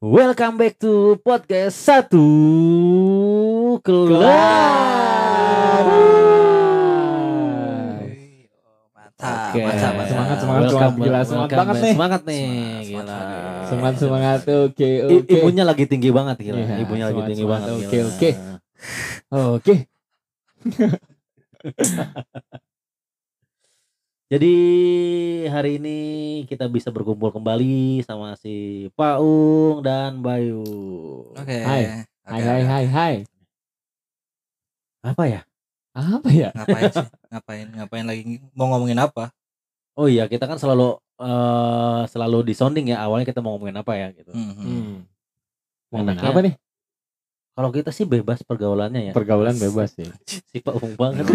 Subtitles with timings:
[0.00, 2.24] Welcome back to podcast satu
[3.84, 4.24] kelar.
[8.96, 9.60] Mantap, Oke.
[9.60, 10.08] mantap, mantap.
[10.08, 11.04] Semangat, semangat, Welcome, semangat.
[11.04, 11.92] Gila, semangat banget nih.
[11.92, 13.04] Semangat nih, Semangat, gila.
[13.04, 13.68] semangat.
[13.68, 15.28] Semangat semangat oke oke.
[15.28, 16.56] Ibunya lagi tinggi banget gila.
[16.56, 17.68] Iya, Ibunya lagi tinggi semangat.
[17.68, 17.84] banget.
[17.84, 18.32] Oke, oke.
[19.52, 19.74] Oke.
[24.30, 24.54] Jadi
[25.50, 25.98] hari ini
[26.46, 30.62] kita bisa berkumpul kembali sama si Paung dan Bayu.
[31.34, 31.58] Oke.
[31.58, 32.06] Hai.
[32.22, 33.14] Oke, Hai hai hai hai.
[35.02, 35.40] Apa ya?
[35.90, 36.54] Apa ya?
[36.54, 37.06] Ngapain sih?
[37.26, 37.66] Ngapain?
[37.74, 38.22] Ngapain lagi?
[38.54, 39.34] Mau ngomongin apa?
[39.98, 43.02] Oh iya, kita kan selalu eh, selalu disonding ya.
[43.02, 44.30] Awalnya kita mau ngomongin apa ya gitu.
[44.30, 44.62] Hmm, hmm.
[44.62, 44.94] Hmm.
[45.90, 46.54] Mau Enaknya- ngomongin apa nih?
[47.50, 49.12] Kalau kita sih bebas pergaulannya ya.
[49.12, 50.06] Pergaulan bebas sih.
[50.24, 51.26] si Paung banget.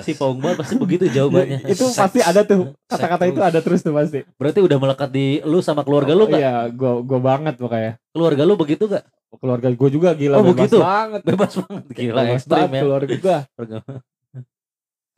[0.00, 1.60] Si Paung banget pasti begitu jawabannya.
[1.66, 4.24] itu pasti ada tuh kata-kata itu ada terus tuh pasti.
[4.34, 6.40] Berarti udah melekat di lu sama keluarga lu Oh, gak?
[6.40, 7.92] Iya, gua gua banget makanya.
[8.08, 9.04] Keluarga lu begitu gak?
[9.34, 10.78] Keluarga gua juga gila Oh, bebas begitu?
[10.80, 11.20] banget.
[11.22, 11.84] Bebas banget.
[11.90, 12.80] Gila Bebas ekstrim ya.
[12.80, 13.38] keluarga gua.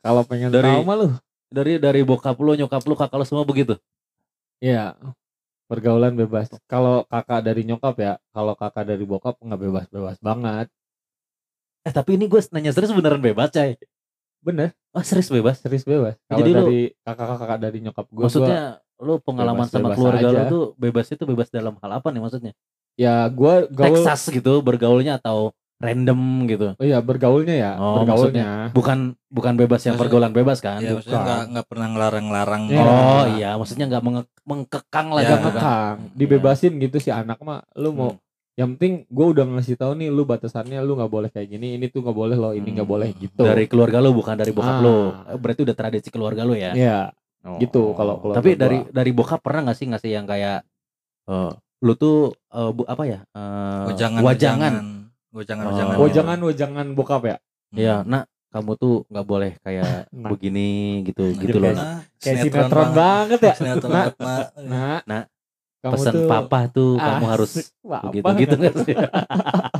[0.01, 1.07] Kalau pengen Dari- tahu mah lu.
[1.47, 3.75] Dari dari bokap lu, nyokap lu, kakak lu semua begitu.
[4.57, 4.95] Iya.
[5.71, 6.51] Pergaulan bebas.
[6.67, 10.67] Kalau kakak dari nyokap ya, kalau kakak dari bokap nggak bebas-bebas banget.
[11.87, 13.79] Eh tapi ini gue nanya serius beneran bebas, Cai.
[14.43, 15.63] Bener, Oh, serius bebas.
[15.63, 16.19] serius bebas.
[16.27, 18.61] Kalau Jadi lu- dari kakak-kakak dari nyokap gua, gua maksudnya
[18.99, 20.49] lu pengalaman sama bebas-bebas keluarga lu aja.
[20.51, 22.53] tuh bebas itu bebas dalam hal apa nih maksudnya?
[22.99, 26.67] ya gua gaul Texas gitu bergaulnya atau random gitu.
[26.77, 28.69] Oh iya bergaulnya ya, Oh, bergaulnya.
[28.71, 30.77] Bukan bukan bebas yang Maksudnya- pergaulan bebas kan?
[30.79, 31.25] Ya, maksudnya bukan.
[31.25, 32.63] nggak nggak pernah ngelarang-larang.
[32.69, 32.81] Iya.
[32.81, 35.57] Oh iya, maksudnya nggak menge- mengkekang lah Ya, Agak gitu kan.
[35.57, 37.65] ngekang, dibebasin gitu si anak mah.
[37.75, 38.21] Lu mau Hmm.
[38.53, 41.87] yang penting gue udah ngasih tahu nih lu batasannya lu nggak boleh kayak gini, ini
[41.87, 42.93] tuh nggak boleh loh, ini nggak Hmm.
[42.93, 43.41] boleh gitu.
[43.41, 44.79] Dari keluarga lu bukan dari bokap Ah.
[44.79, 44.97] lu.
[45.35, 46.71] Berarti udah tradisi keluarga lu ya.
[46.71, 46.99] Iya,
[47.41, 47.57] Oh.
[47.57, 48.61] gitu kalau keluarga Tapi gua.
[48.61, 50.61] dari dari bokap pernah gak sih ngasih yang kayak
[51.23, 53.19] eh, lu tuh eh, bu, apa ya?
[53.31, 54.73] Eh, Wajangan, wajangan.
[54.75, 54.75] wajangan,
[55.31, 55.39] Oh.
[55.39, 55.63] wajangan.
[55.95, 57.37] oh jangan oh jangan bokap ya.
[57.71, 60.27] Iya, nak kamu tuh nggak boleh kayak Nah.
[60.27, 60.69] begini
[61.03, 61.71] gitu Nah, gitu loh.
[61.71, 63.53] Nah, Kayak sinetron banget ya.
[63.55, 64.03] Sinetron Nah.
[64.03, 64.47] banget, Nak.
[64.61, 65.21] Nah, Nah,
[65.81, 67.51] kamu Pesan tuh papa tuh kamu asik, harus
[68.21, 68.95] begitu gitu sih?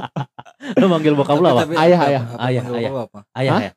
[0.80, 1.64] lu manggil bokap lu apa?
[1.76, 2.24] Ayah, ayah.
[2.40, 2.92] Ayah, ayah.
[3.36, 3.72] Ayah ya.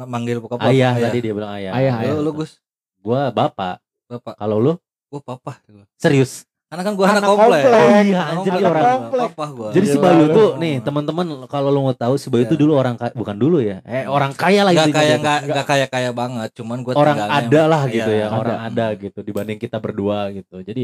[0.00, 0.70] Manggil bokap apa?
[0.70, 1.72] Ayah tadi dia bilang ayah.
[1.74, 2.14] Ayah, Lu, ayah.
[2.22, 2.52] lu Gus,
[3.00, 3.82] Gua bapak.
[4.06, 4.34] bapak.
[4.36, 4.72] Kalau lu
[5.10, 5.58] Gua papa.
[5.66, 5.84] Gua.
[5.98, 6.46] serius.
[6.70, 7.62] Karena kan gua anak, Anak komplek.
[7.66, 7.82] komplek.
[7.82, 9.20] Oh iya, Anak anjir, komplek, orang komplek.
[9.26, 9.68] Papa gua.
[9.74, 12.48] Jadi si Gila, Bayu tuh nih teman-teman kalau lu mau tahu si Bayu Ya.
[12.48, 13.82] tuh dulu orang kaya, bukan dulu ya.
[13.82, 15.02] Eh orang kaya lah Gak gitu.
[15.18, 18.26] nggak nggak kayak kaya banget, cuman gua orang tinggalnya ada emang- lah gitu Iya, ya,
[18.30, 20.56] orang ada gitu dibanding kita berdua gitu.
[20.60, 20.82] Jadi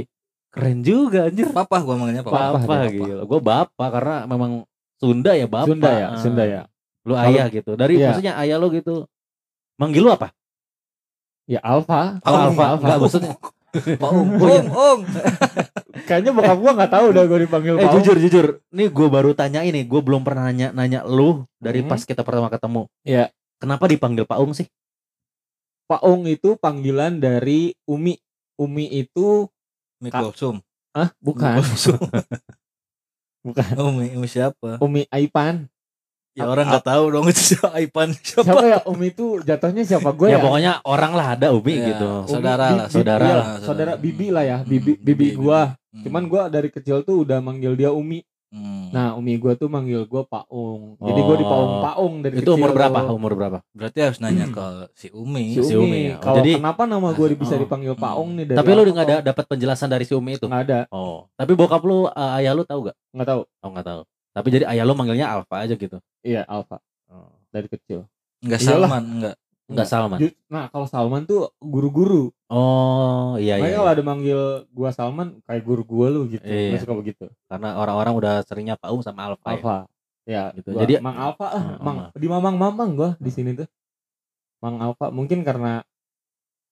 [0.50, 1.46] keren juga anjir.
[1.54, 2.34] Papa gua manggilnya papa.
[2.34, 3.12] Papa, Papa, gitu.
[3.22, 4.52] Gue bapak karena memang
[4.96, 5.70] Sunda ya bapak.
[5.70, 6.19] Sunda ya, Ah.
[6.19, 6.60] Sunda ya.
[7.06, 7.78] Lu ayah gitu.
[7.78, 8.10] Dari Iya.
[8.10, 9.06] maksudnya ayah lu gitu.
[9.78, 10.34] Manggil lu apa?
[11.46, 12.19] Ya Alfa.
[12.20, 12.64] Oh, Alfa.
[12.75, 12.82] Alfa.
[12.82, 13.34] Enggak maksudnya.
[13.97, 14.60] Paung, Oh, iya.
[14.60, 15.00] om, om.
[16.03, 17.94] Kayaknya bokap gua nggak tahu udah gue dipanggil Eh Paung.
[17.98, 18.47] jujur jujur.
[18.70, 21.88] Nih gue baru tanya ini, gue belum pernah nanya nanya lu dari Hmm.
[21.88, 22.87] pas kita pertama ketemu.
[23.03, 23.32] Iya.
[23.56, 24.69] Kenapa dipanggil Paung sih?
[25.87, 28.19] Paung itu panggilan dari Umi.
[28.56, 29.47] Umi itu
[29.98, 30.60] Mikulsum.
[30.93, 31.60] ah bukan,
[33.47, 33.72] bukan.
[33.78, 34.76] Umi, Umi siapa?
[34.78, 35.69] Umi Aipan.
[36.36, 38.44] Ya orang nggak tahu dong itu siapa Aipan siapa.
[38.44, 40.38] Siapa ya Umi itu jatuhnya siapa gue ya, ya?
[40.38, 42.06] pokoknya orang lah ada Umi Ya, gitu.
[42.06, 43.92] Umi, saudara bi- lah, saudara iya, lah, saudara saudara.
[43.97, 45.28] bibi lah ya, Hmm, bibi bibi, bibi bibi.
[45.34, 45.60] gua.
[45.91, 46.02] Hmm.
[46.02, 48.20] Cuman gua dari kecil tuh udah manggil dia Umi.
[48.46, 48.88] Hmm.
[48.88, 50.94] Nah, Umi gua tuh manggil gua Paung.
[50.98, 51.38] Jadi gua Oh.
[51.38, 52.98] dipaung-paung dari Itu umur kecil berapa?
[53.02, 53.14] tuh.
[53.14, 53.58] Umur berapa?
[53.70, 55.44] berarti harus nanya ke si Umi.
[55.52, 55.82] Si Si Umi.
[55.82, 56.14] Umi ya.
[56.14, 57.58] Oh, Kalau jadi- kenapa nama gua bisa Oh.
[57.58, 58.02] dipanggil Hmm.
[58.02, 60.44] Paung nih dari Tapi lu apa nggak ada dapat penjelasan dari si Umi itu?
[60.44, 61.26] nggak ada, Oh.
[61.32, 62.96] Tapi bokap lu eh, ayah lu tahu gak?
[63.10, 63.41] nggak tahu.
[63.58, 64.02] Oh nggak tahu.
[64.36, 65.97] Tapi jadi ayah lu manggilnya Alfa aja gitu.
[66.20, 66.76] Iya, Alfa
[67.06, 67.32] Oh.
[67.48, 68.04] dari kecil.
[68.44, 68.76] Enggak Iyalah.
[68.84, 69.36] Salman, enggak.
[69.66, 70.19] Enggak Salman.
[70.47, 72.30] Nah, kalau Salman tuh guru-guru.
[72.46, 73.78] Oh iya Makanya iya.
[73.78, 73.96] kalau iya.
[73.96, 76.44] ada manggil gua Salman kayak guru gua lu gitu.
[76.44, 76.70] Iya.
[76.70, 77.25] Gua suka begitu.
[77.46, 79.42] Karena orang-orang udah seringnya Paung sama Alfa.
[79.42, 79.50] ya.
[79.50, 79.76] Alfa.
[80.26, 80.69] Ya, Gitu.
[80.70, 83.66] gua- Jadi- Mang Alfa ah, Hmm, Mang di Mamang Mamang gua di sini tuh.
[84.58, 85.80] Mang Alfa mungkin karena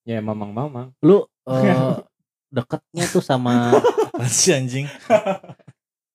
[0.02, 0.86] ya Mamang Mamang.
[1.00, 1.54] Lu eh,
[2.54, 3.72] deketnya tuh sama
[4.28, 4.84] sih anjing?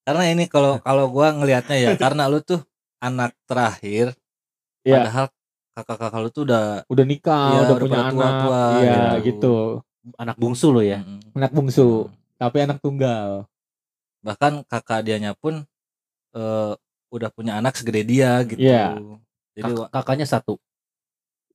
[0.09, 2.65] karena ini kalau kalau gua ngelihatnya ya karena lu tuh
[2.99, 4.17] anak terakhir
[4.81, 5.05] Iya.
[5.05, 5.25] padahal
[5.75, 8.13] kakak-kakak lu tuh udah Udah nikah, Iya, udah udah punya anak.
[8.15, 9.19] tua-tua Iya, gitu.
[9.27, 9.55] gitu.
[10.17, 10.99] anak bungsu lo ya.
[11.31, 13.45] Anak bungsu, tapi anak tunggal.
[14.19, 15.63] bahkan kakak dianya pun
[16.33, 16.73] eh,
[17.07, 18.59] udah punya anak segede dia gitu.
[18.59, 18.97] Iya.
[19.55, 20.59] Jadi Kak- kakaknya satu.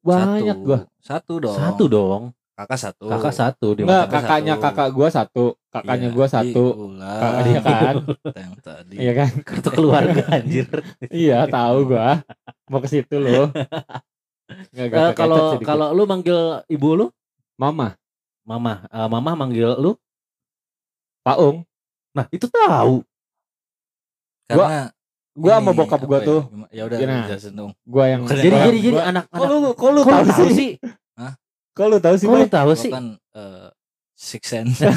[0.01, 0.65] Banyak satu.
[0.65, 0.79] gua.
[1.01, 1.57] Satu dong.
[1.57, 2.23] Satu dong.
[2.55, 3.11] Kakak satu.
[3.11, 4.63] Kakak satu di kakak kakaknya satu.
[4.65, 6.65] kakak gua satu, kakaknya Iya, gua satu.
[6.71, 7.21] diulang.
[7.21, 7.95] Kakaknya kan.
[8.65, 8.95] tadi.
[8.97, 9.31] Iya kan?
[9.43, 10.67] kartu keluarga anjir.
[11.11, 12.23] iya, tahu gua.
[12.71, 13.51] Mau ke situ loh.
[14.71, 17.07] Nggak, Eh, kalau kalau lu manggil ibu lu,
[17.57, 17.99] mama,
[18.43, 19.99] mama, Eh, mama manggil lu.
[21.21, 21.67] Paung,
[22.15, 23.03] Nah, itu tahu.
[24.47, 24.95] Karena
[25.35, 26.41] Gua sama ini, bokap gua ya, tuh.
[26.47, 27.73] gimana- Ya udah jelasin dong.
[27.83, 30.23] Gua yang Bukan Jadi Gua- jadi jadi gua- anak Kok lu kok lu Kok tahu
[30.23, 30.71] lu tahu sih?
[31.75, 32.91] Kok lu tahu sih, Kok lu tahu sih?
[32.95, 33.69] kan eh,
[34.15, 34.79] six sense.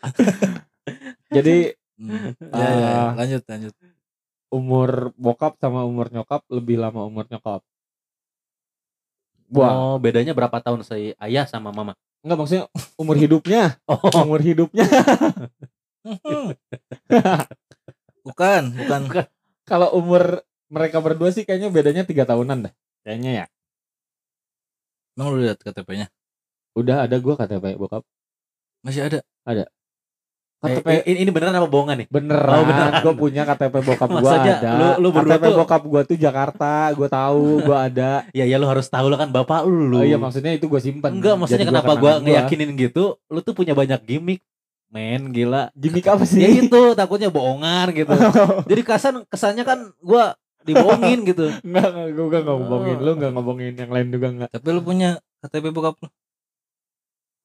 [1.36, 1.56] Jadi
[2.00, 2.32] Hmm.
[2.40, 2.88] Ya, ya, ya.
[2.96, 3.12] Ah.
[3.12, 3.76] lanjut lanjut.
[4.48, 7.60] umur bokap sama umur nyokap lebih lama umur nyokap.
[9.52, 11.92] Gua Oh, bedanya berapa tahun si ayah sama mama?
[12.24, 12.64] enggak maksudnya
[12.96, 14.88] umur hidupnya, Oh, umur hidupnya.
[16.00, 16.56] Hmm.
[18.24, 19.00] bukan, bukan.
[19.68, 20.40] Kalau umur
[20.72, 22.72] mereka berdua sih kayaknya bedanya tiga tahunan dah.
[23.04, 23.46] Kayaknya ya.
[25.20, 26.08] Emang lu lihat KTP-nya?
[26.72, 28.00] Udah ada gua KTP bokap.
[28.80, 29.20] Masih ada.
[30.60, 32.08] KTP eh, ini, ini beneran apa bohongan nih?
[32.08, 33.00] beneran, Oh, beneran.
[33.00, 34.70] gua punya KTP bokap gua Maksudnya ada.
[34.76, 38.24] lu- lu KTP tuh- bokap gua tuh Jakarta, gua tahu, gua ada.
[38.32, 40.00] Ya ya lu harus tahu lo kan bapak lu.
[40.00, 41.20] Oh iya maksudnya itu gua simpen.
[41.20, 43.20] Enggak, maksudnya Jadi kenapa gua ngeyakinin gitu?
[43.28, 44.40] Lu tuh punya banyak gimmick.
[44.88, 45.68] Men, gila.
[45.72, 46.40] Gimik apa sih?
[46.40, 48.08] Ya itu takutnya bohongan gitu.
[48.72, 50.32] Jadi kesan kesannya kan gua
[50.62, 51.46] dibohongin gitu.
[51.60, 53.02] Enggak, enggak, gue enggak ngomongin Oh.
[53.02, 54.48] lu, enggak ngomongin yang lain juga enggak.
[54.50, 55.08] Tapi lu punya
[55.40, 56.08] KTP bokap lu?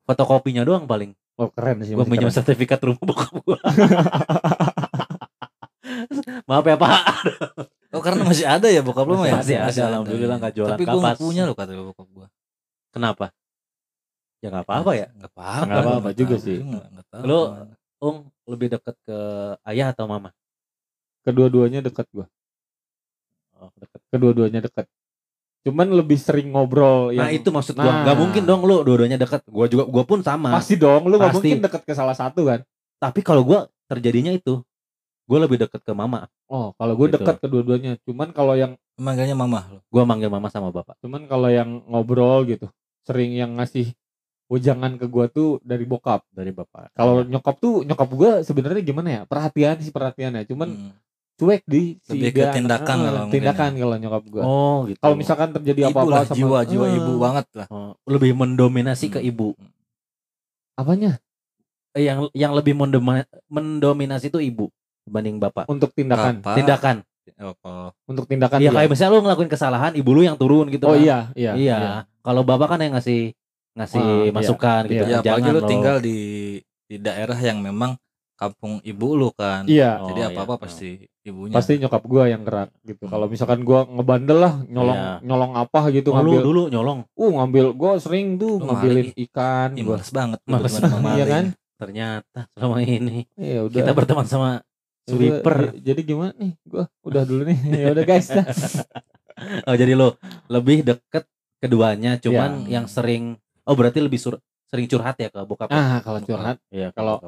[0.04, 1.12] Fotokopinya doang paling.
[1.36, 1.92] Oh keren sih.
[1.92, 3.58] Gua masih pinjam sertifikat rumah bokap gua.
[6.46, 6.98] Maaf ya Pak.
[7.92, 9.36] Oh karena masih ada ya bokap lu mah ya?
[9.40, 11.24] Masih ada, alhamdulillah, nggak jualan Tapi gua nggak kapas.
[11.24, 12.28] punya lo KTP bokap gua.
[12.92, 13.26] Kenapa?
[14.40, 15.08] Ya nggak apa-apa ya.
[15.12, 15.64] Nggak apa-apa.
[15.66, 16.58] Nggak apa-apa nggak juga sih.
[16.60, 17.50] nggak- nggak Lu-.
[17.98, 19.18] Ung lebih deket ke
[19.66, 20.30] ayah atau mama?
[21.24, 22.28] Kedua-duanya dekat gua.
[23.56, 24.00] Oh, deket.
[24.10, 24.86] Kedua-duanya dekat.
[25.66, 27.90] Cuman lebih sering ngobrol Nah yang itu maksud gua.
[27.90, 28.02] Nah.
[28.06, 29.42] Nggak mungkin dong lu dua-duanya deket.
[29.48, 30.54] Gua juga gua pun sama.
[30.54, 31.42] pasti dong lu Pasti.
[31.42, 32.62] mungkin dekat ke salah satu kan.
[33.02, 34.62] Tapi kalau gua terjadinya itu,
[35.26, 36.30] gua lebih deket ke mama.
[36.46, 37.18] Oh, kalau gue Gitu.
[37.18, 37.98] dekat kedua-duanya.
[38.06, 39.80] Cuman kalau yang Manggilnya mama lo.
[39.90, 40.96] Gua manggil mama sama bapak.
[41.02, 42.70] cuman kalau yang ngobrol gitu,
[43.04, 43.92] sering yang ngasih
[44.48, 46.22] ujangan ke gua tuh dari bokap.
[46.30, 46.94] dari bapak.
[46.94, 47.34] Kalau Iya.
[47.34, 49.22] nyokap tuh nyokap gua sebenarnya gimana ya?
[49.26, 50.46] Perhatian sih perhatiannya.
[50.46, 50.92] Cuman Hmm.
[51.36, 54.44] Cuek di Lebih ke tindakan Ah, kalau tindakan kalau nyokap gua.
[54.44, 55.00] oh gitu.
[55.00, 57.68] Kalau misalkan terjadi apa-apa sama jiwa jiwa Ah, ibu banget lah.
[57.68, 59.28] Oh, lebih mendominasi ke Hmm.
[59.28, 59.48] ibu.
[60.76, 61.20] Apanya?
[61.92, 64.68] Eh, yang yang lebih mendoma- mendominasi itu ibu
[65.02, 65.68] dibanding bapak.
[65.68, 66.40] Untuk tindakan.
[66.40, 66.96] Bapak, Tindakan.
[67.42, 70.86] oh, kalau Untuk tindakan Iya kayak misalnya lu ngelakuin kesalahan, ibu lu yang turun gitu
[70.86, 71.00] Oh kan.
[71.00, 71.52] iya, iya.
[71.54, 71.78] Iya.
[72.20, 73.32] Kalau bapak kan yang ngasih
[73.74, 74.32] ngasih iya.
[74.32, 75.04] masukan gitu.
[75.04, 75.04] Iya.
[75.06, 76.18] ya apalagi Jangan lu tinggal di
[76.86, 77.96] di daerah yang memang
[78.36, 79.64] kampung ibu lu kan.
[79.66, 80.00] Iya.
[80.00, 80.28] Oh, Jadi iya.
[80.32, 80.60] apa-apa Oh.
[80.60, 81.52] pasti ibunya.
[81.52, 83.04] Pasti nyokap gua yang gerak gitu.
[83.04, 85.14] Kalau misalkan gua ngebandel lah, nyolong Iya.
[85.22, 86.40] nyolong apa gitu Oh, ngambil.
[86.40, 87.00] dulu nyolong.
[87.12, 89.26] Uh, ngambil gua sering tuh Lu ngambilin maling.
[89.26, 89.98] ikan Ih, gua.
[89.98, 91.02] males banget Males banget.
[91.12, 91.46] Iya kan?
[91.76, 93.76] Ternyata selama ini Iya udah.
[93.76, 94.62] kita berteman sama
[95.04, 95.56] Ya sweeper.
[95.72, 96.54] j- Jadi gimana nih?
[96.64, 97.58] Gua udah dulu nih.
[97.84, 98.28] ya udah guys.
[98.28, 98.46] dah.
[99.66, 100.16] Oh jadi lo
[100.48, 101.28] lebih deket
[101.58, 102.72] keduanya, cuman Iya.
[102.72, 105.68] yang sering oh berarti lebih sur- sering curhat ya ke bokap.
[105.68, 105.76] ya?
[105.76, 107.20] Ah, kalau curhat Iya, ke kalau-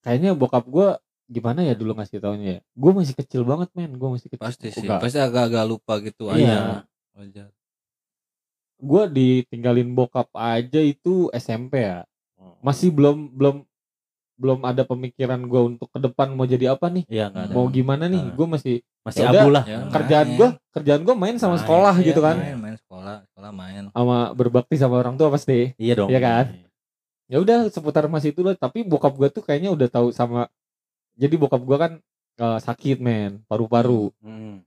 [0.00, 0.98] kayaknya bokap gua
[1.34, 2.60] gimana ya dulu ngasih taunya ya.
[2.78, 3.98] Gua masih kecil banget, men.
[3.98, 4.46] Gua masih kecil.
[4.46, 4.86] Pasti sih.
[4.86, 5.02] Enggak.
[5.02, 6.86] Pasti agak-agak lupa gitu Iya.
[7.18, 7.50] aja.
[8.78, 12.06] Gua ditinggalin bokap aja itu SMP ya.
[12.38, 12.54] Oh.
[12.62, 13.66] Masih belum belum
[14.34, 17.04] belum ada pemikiran gua untuk ke depan mau jadi apa nih?
[17.10, 17.54] Enggak ada.
[17.54, 18.22] Mau gimana nih?
[18.38, 19.64] Gua masih Masih Ya abu lah.
[19.68, 22.36] Ya, kerjaan gua kerjaan gua main sama Main, sekolah Iya, gitu kan.
[22.40, 23.82] Main, main sekolah, sekolah main.
[23.92, 25.76] Sama berbakti sama orang tua pasti.
[25.76, 26.08] Iya dong.
[26.08, 26.46] Iya kan?
[27.24, 30.44] ya udah seputar masih itu lah tapi bokap gua tuh kayaknya udah tahu sama
[31.14, 31.92] jadi bokap gua kan
[32.36, 34.62] eh, sakit men paru-paru Hmm.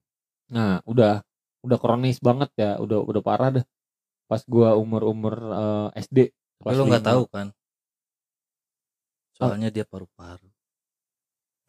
[0.48, 1.22] nah udah
[1.62, 3.66] udah kronis banget ya udah udah parah dah
[4.28, 5.36] pas gua umur umur
[5.94, 7.48] SD Tapi kelas lu nggak tahu kan?
[9.32, 10.50] Soalnya dia paru-paru.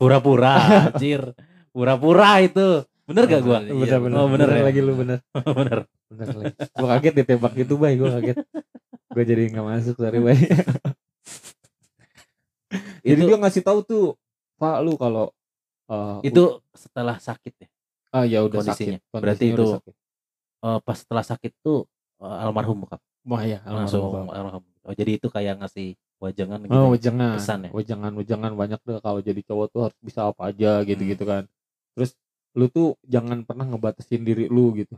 [0.01, 0.57] Pura-pura,
[0.89, 1.37] anjir.
[1.69, 2.87] Pura-pura itu.
[3.05, 3.61] Bener gak gua?
[3.61, 4.63] Iya, bener bener Oh, bener ya?
[4.65, 5.85] lagi lu bener Bener.
[6.09, 8.37] bener lagi gua kaget ditembak gitu bay gua kaget
[9.13, 10.41] gua jadi nggak masuk sorry bay
[13.05, 14.07] jadi Itu dia ngasih tahu tuh
[14.59, 15.31] pak lu kalau
[15.87, 16.43] eh, itu
[16.75, 17.69] setelah sakit ya.
[18.11, 18.99] ah ya udah kondisinya.
[18.99, 19.95] sakit Berarti Kondisinya udah itu sakit.
[20.59, 21.79] Eh, pas setelah sakit tuh
[22.19, 23.01] eh, almarhum bokap.
[23.25, 24.29] wah ya Langsung almarhum.
[24.35, 24.65] almarhum.
[24.83, 26.73] Oh, jadi itu kayak ngasih wajangan gitu.
[26.73, 26.91] Oh, ya?
[26.97, 27.37] wejangan.
[27.37, 27.71] Pesan ya?
[27.71, 31.45] Wejangan, wejangan banyak deh kalau jadi cowok tuh harus bisa apa aja gitu-gitu kan.
[31.93, 32.17] Terus
[32.57, 34.97] lu tuh jangan pernah ngebatasin diri lu gitu.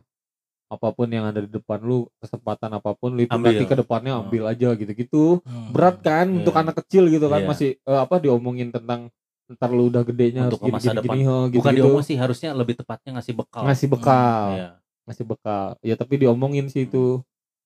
[0.70, 3.58] Apa pun yang ada di depan lu, kesempatan apa pun lu itu Ambil.
[3.58, 4.22] nanti ke depannya Oh.
[4.22, 5.42] ambil aja gitu-gitu.
[5.42, 5.74] Hmm.
[5.74, 6.36] Berat kan Iya.
[6.40, 7.48] untuk anak kecil gitu kan Iya.
[7.50, 9.10] masih eh, apa diomongin tentang
[9.50, 11.76] ntar lu udah gedenya Untuk harus masa gini-gini oh, Bukan gitu-gitu.
[11.82, 13.62] diomong sih, harusnya lebih tepatnya ngasih bekal.
[13.66, 14.68] Ngasih bekal, Iya.
[15.04, 15.66] ngasih bekal.
[15.80, 17.18] Ya tapi diomongin sih itu.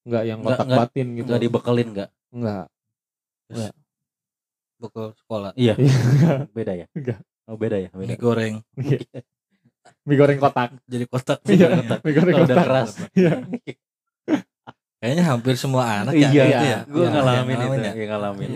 [0.02, 1.26] Enggak yang Nggak- kotak nggak- batin gitu.
[1.26, 2.10] Enggak dibekelin enggak?
[2.30, 2.64] Enggak.
[4.74, 5.50] Bekal sekolah.
[5.54, 5.74] Iya.
[5.76, 5.94] Iya.
[6.56, 6.86] Beda ya?
[6.90, 7.20] Enggak.
[7.44, 7.92] Oh, beda ya?
[7.92, 8.16] Mie Beda.
[8.18, 8.54] goreng.
[10.08, 10.80] Mie goreng kotak.
[10.84, 11.38] Jadi kotak.
[11.44, 11.98] Iya, kotak.
[12.00, 12.66] mie goreng Kalau udah kotak.
[12.66, 12.90] keras.
[13.12, 13.32] Iya.
[15.00, 16.32] Kayaknya hampir semua anak Iya, ya.
[16.32, 16.78] gitu ya.
[16.86, 17.92] Gue Iya, ngalamin ngalamin itu, ya.
[17.94, 18.04] ya.
[18.08, 18.48] ngalamin.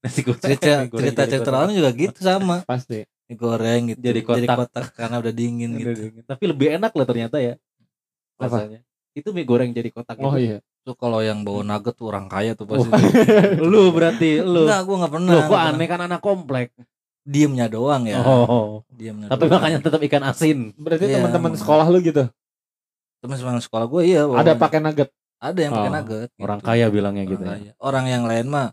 [0.00, 0.40] Nasi goreng.
[0.40, 1.60] cerita cerita jadi cerita kotak.
[1.60, 4.86] orang juga gitu sama pasti mie goreng gitu Jadi kotak.
[4.92, 6.22] karena udah dingin Udah gitu dingin.
[6.24, 7.54] Tapi lebih enak loh ternyata ya.
[8.36, 8.80] Rasanya.
[9.12, 10.40] Itu mie goreng jadi kotak oh gitu.
[10.40, 12.88] iya tuh kalau yang bawa nugget tuh orang kaya tuh pasti
[13.62, 14.64] lu berarti lu.
[14.64, 15.68] enggak gue nggak pernah Lu pernah.
[15.68, 16.72] aneh kan anak komplek.
[17.22, 18.80] diemnya doang ya Oh.
[18.88, 19.60] diemnya Tapi doang.
[19.60, 20.72] makanya tetap ikan asin.
[20.74, 22.24] berarti Iya, teman-teman sekolah lu gitu
[23.20, 26.40] teman-teman sekolah gue iya ada pakai nugget ada yang pakai Oh, nugget gitu.
[26.40, 27.50] Orang kaya bilangnya orang gitu ya.
[27.52, 27.72] kaya.
[27.78, 28.66] orang yang lain mah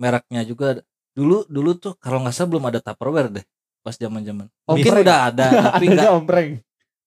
[0.00, 0.80] mereknya juga
[1.10, 3.44] dulu dulu tuh kalau nggak salah belum ada Tupperware deh
[3.78, 6.50] pas zaman zaman mungkin udah ada tapi nggak ompreng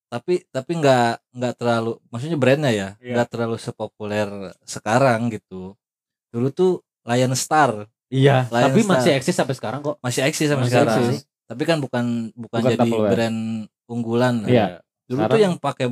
[0.06, 3.12] tapi tapi nggak nggak terlalu maksudnya brandnya ya Iya.
[3.12, 4.28] nggak terlalu sepopuler
[4.62, 5.74] sekarang gitu
[6.30, 6.72] dulu tuh
[7.02, 8.92] Lion Star Iya, Lion tapi Star.
[8.94, 9.96] masih eksis sampai sekarang kok.
[9.98, 11.18] masih eksis sampai Masih sekarang eksis.
[11.44, 13.10] tapi kan bukan bukan, Bukan jadi Tupperware.
[13.10, 13.40] brand
[13.84, 14.48] unggulan lah.
[14.48, 14.66] Iya.
[15.04, 15.86] dulu Sekarang tuh yang pakai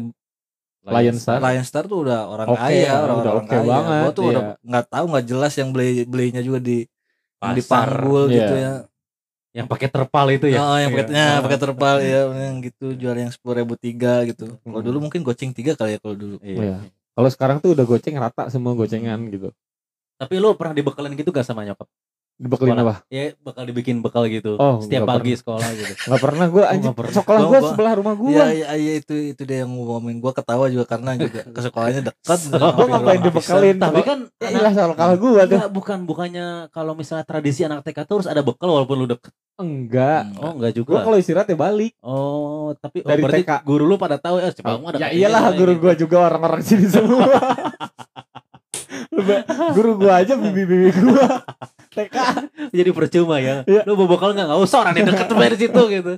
[0.82, 4.02] Lion Star Lion Star tuh udah orang Oke, kaya orang udah orang oke kaya banget,
[4.02, 4.54] gua tuh udah iya.
[4.60, 6.78] nggak tahu nggak jelas yang beli belinya juga di
[7.38, 7.86] yang di Pasar.
[7.86, 8.34] panggul Iya.
[8.36, 8.72] gitu ya
[9.52, 10.58] Yang pakai terpal itu ya.
[10.58, 10.96] oh yang Iya.
[10.96, 11.42] paketnya Oh.
[11.44, 14.86] pakai terpal ya yang gitu jual yang sepuluh ribu tiga gitu kalau Hmm.
[14.86, 16.82] dulu mungkin goceng tiga kali ya kalau dulu Iya.
[17.12, 19.52] kalau sekarang tuh udah goceng rata semua gocengan gitu
[20.16, 21.86] Tapi lu pernah dibekelin gitu gak sama nyokap?
[22.42, 22.98] Dibekelin Sekolah.
[22.98, 24.56] apa Ya bakal dibikin bekal gitu.
[24.56, 25.92] Oh, Setiap pagi sekolah gitu.
[26.02, 27.14] nggak pernah gue anjing pernah.
[27.14, 30.66] sekolah gue sebelah rumah gue Iya, iya, iya, itu itu dia yang ngomongin gua ketawa
[30.66, 32.38] juga karena juga ke sekolahnya dekat.
[32.50, 33.76] Gua ngapain dibekelin?
[33.76, 37.80] Tapi kan ya anak- ilah soal kalah gue tuh bukan bukannya kalau misalnya tradisi anak
[37.82, 39.30] TK tuh harus ada bekal walaupun lu deket.
[39.54, 40.40] enggak Hmm.
[40.40, 41.00] Oh, enggak gue juga.
[41.00, 43.52] kalau istirahat ya balik Oh, tapi oh, Dari berarti TK.
[43.62, 45.82] guru lu pada tahu ya si Bang ada ya iyalah guru gitu.
[45.82, 47.22] gue juga orang-orang sini semua
[49.76, 51.24] guru gue aja bibi-bibi gue
[51.94, 52.16] TK
[52.72, 53.60] Jadi percuma ya.
[53.68, 53.84] Iya.
[53.84, 54.48] Lu bawa bekal enggak?
[54.48, 56.12] Enggak usah orang yang deket dari situ gitu.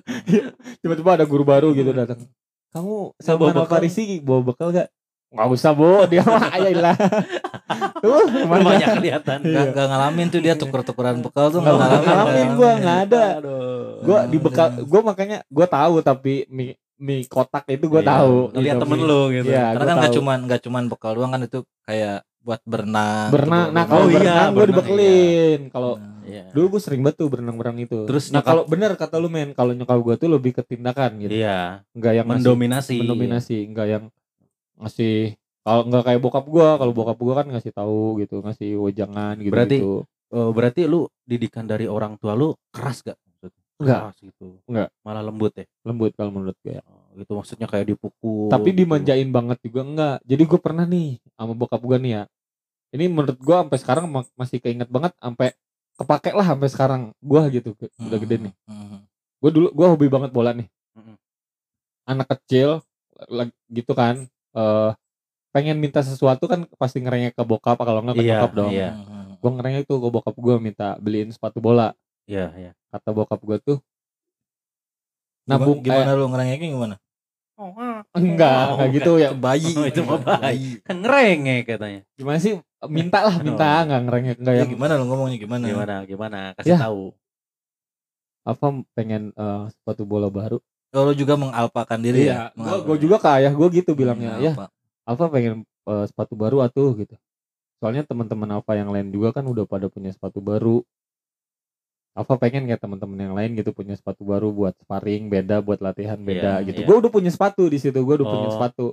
[0.79, 2.23] tiba-tiba ada guru baru gitu datang
[2.75, 3.67] kamu sama bekal?
[3.71, 4.91] Farisi bawa bekal gak
[5.35, 6.95] nggak usah bu dia mah ayolah
[7.99, 9.39] tuh Banyak kelihatan.
[9.43, 12.07] Gak, gak ngalamin tuh dia tuker-tukeran bekal tuh nggak ngalamin.
[12.07, 13.25] ngalamin gua, nggak ada.
[13.43, 13.99] Aduh.
[14.05, 18.37] gue di bekal gue makanya gue tahu tapi mie mie kotak itu gue Iya, tahu
[18.55, 19.51] gitu, temen lu gitu.
[19.51, 23.29] Iya, Karena gua kan nggak cuman nggak cuman bekal doang kan itu kayak buat berenang.
[23.31, 26.45] berenang gitu, nah buat kalau Oh iya, berenang gue berenang, dibekelin kalau Nah, Iya.
[26.51, 29.53] dulu gue sering banget tuh berenang-berenang itu Terus nah nyokap- kalau bener kata lu men
[29.53, 32.97] kalau nyokap gue tuh lebih ke tindakan gitu Iya, nggak yang ngasih- mendominasi.
[32.99, 34.05] mendominasi nggak yang
[34.77, 39.35] ngasih kalau nggak kayak bokap gue kalau bokap gue kan ngasih tahu gitu ngasih wejangan
[39.39, 39.95] gitu Berarti- gitu
[40.29, 43.15] Oh, berarti lu didikan dari orang tua lu keras gak?
[43.15, 43.63] Maksudnya?
[43.79, 44.01] Enggak.
[44.03, 44.47] Keras gitu.
[44.67, 44.89] Enggak.
[45.01, 45.65] Malah lembut ya.
[45.81, 48.51] lembut kalau menurut gue Oh, gitu maksudnya kayak dipukul.
[48.51, 48.85] tapi gitu.
[48.85, 52.23] dimanjain banget juga enggak jadi gue pernah nih sama bokap gue nih ya
[52.95, 55.55] ini menurut gue sampai sekarang ma- masih keinget banget sampai
[55.95, 57.71] kepake lah sampai sekarang gue gitu
[58.03, 58.99] udah gede nih hmm,
[59.43, 60.67] gue dulu gue hobi banget bola nih
[62.05, 62.85] anak kecil
[63.73, 64.91] gitu kan eh
[65.55, 69.39] pengen minta sesuatu kan pasti ngerengek ke bokap kalau enggak ke Iya, nyokap dong hmm.
[69.39, 71.95] gue ngerengek tuh ke bokap gue minta beliin sepatu bola
[72.27, 72.71] Iya, iya.
[72.91, 73.79] kata bokap gue tuh
[75.45, 76.97] nabung gimana kayak lu ngerengeknya gimana?
[78.19, 79.73] enggak Oh, enggak gitu ya bayi.
[79.79, 80.83] Oh, itu mah bayi.
[80.83, 82.01] Kan ngerenge katanya.
[82.19, 82.59] gimana sih
[82.91, 83.83] minta lah minta Oh.
[83.87, 85.65] enggak ngerengek enggak Ya, yang gimana lu ngomongnya gimana?
[85.65, 85.95] Gimana?
[86.05, 86.39] Gimana?
[86.59, 86.79] Kasih Ya.
[86.83, 87.15] tahu.
[88.45, 90.61] apa pengen eh, sepatu bola baru
[90.95, 92.55] Oh, lu juga mengalpakan diri ya?
[92.55, 94.53] Iya, gua, gua juga ke ayah gua gitu bilangnya, ya.
[95.03, 97.19] Alfa pengen eh, sepatu baru atuh gitu.
[97.83, 100.87] Soalnya teman-teman Alfa yang lain juga kan udah pada punya sepatu baru.
[102.15, 106.15] Alfa pengen kayak teman-teman yang lain gitu punya sepatu baru buat sparring beda, buat latihan
[106.15, 106.81] beda Iya, gitu.
[106.83, 106.87] iya.
[106.87, 108.55] Gua udah punya sepatu di situ, gua udah punya Oh.
[108.55, 108.87] sepatu.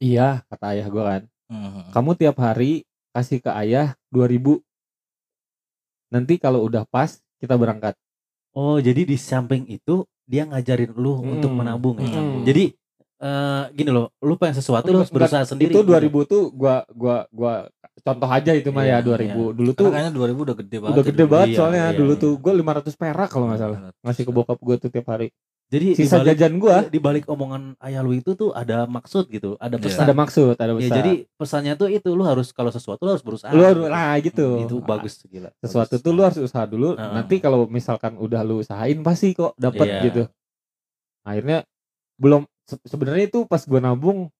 [0.00, 1.22] Iya, kata ayah gua kan.
[1.52, 1.92] Hmm.
[1.92, 4.64] Kamu tiap hari kasih ke ayah 2000
[6.10, 7.94] Nanti kalau udah pas kita berangkat.
[8.50, 11.32] Oh, jadi di samping itu dia ngajarin lu Mm-mm.
[11.38, 12.16] untuk menabung ya.
[12.18, 12.42] Mm-mm.
[12.42, 12.74] Jadi
[13.20, 15.70] eh gini loh, lu pengen sesuatu lu harus Enggak, berusaha sendiri.
[15.70, 15.92] Itu gitu.
[15.92, 17.68] 2000 tuh gua gua gua
[18.00, 19.52] contoh aja itu mah Iya, ya 2000.
[19.52, 20.90] Dulu tuh Karena kayaknya 2000 udah gede banget.
[20.90, 21.30] udah ya gede dulu.
[21.30, 22.22] banget Iya, soalnya iya, dulu iya.
[22.22, 25.28] tuh gue 500 perak kalau nggak salah ngasih ke bokap gue tuh tiap hari
[25.70, 29.28] Jadi sisa di balik, jajan gue di balik omongan ayah lu itu tuh ada maksud
[29.28, 29.84] gitu, ada Iya.
[29.84, 30.02] pesan.
[30.02, 33.22] ada maksud ada Ya, besar jadi pesannya tuh itu lu harus kalau sesuatu lu harus
[33.22, 33.52] berusaha.
[33.52, 33.94] lu harus gitu.
[33.94, 35.50] nah gitu Itu Ah, bagus gila.
[35.60, 36.02] sesuatu Bagus.
[36.02, 37.12] tuh lu harus usaha dulu Heeh.
[37.14, 40.00] nanti kalau misalkan udah lu usahain pasti kok dapet Iya.
[40.08, 40.22] gitu
[41.22, 41.62] akhirnya
[42.18, 44.30] belum se- sebenarnya itu pas gue nabung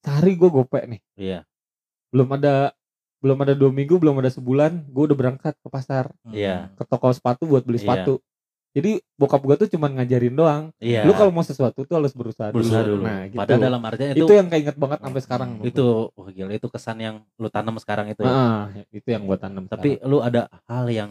[0.00, 1.40] sehari gue gopek nih Iya.
[2.08, 2.74] belum ada
[3.18, 6.32] belum ada dua minggu belum ada sebulan gue udah berangkat ke pasar Hmm.
[6.32, 6.70] Iya.
[6.72, 7.84] ke toko sepatu buat beli Iya.
[7.84, 8.14] sepatu
[8.70, 11.02] jadi bokap gue tuh cuman ngajarin doang Iya.
[11.02, 13.00] lu kalau mau sesuatu tuh harus berusaha, berusaha dulu.
[13.00, 13.04] dulu.
[13.04, 16.52] nah gitu Padahal dalam artinya itu, itu yang keinget banget sampai sekarang itu wah gila
[16.52, 18.22] itu kesan yang lu tanam sekarang itu.
[18.22, 18.30] ya.
[18.30, 21.10] Ah, itu yang gua tanam Tapi lu ada hal yang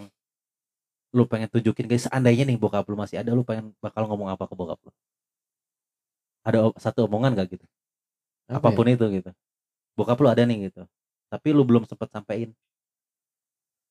[1.09, 4.43] lu pengen tunjukin guys seandainya nih bokap lu masih ada lu pengen bakal ngomong apa
[4.43, 4.91] ke bokap lu?
[6.47, 7.65] Ada satu omongan gak gitu?
[8.47, 8.63] sekarang.
[8.63, 8.71] Apa ya?
[8.71, 9.31] Apa pun itu gitu.
[9.99, 10.87] Bokap lu ada nih gitu.
[11.27, 12.55] Tapi lu belum sempet sampein.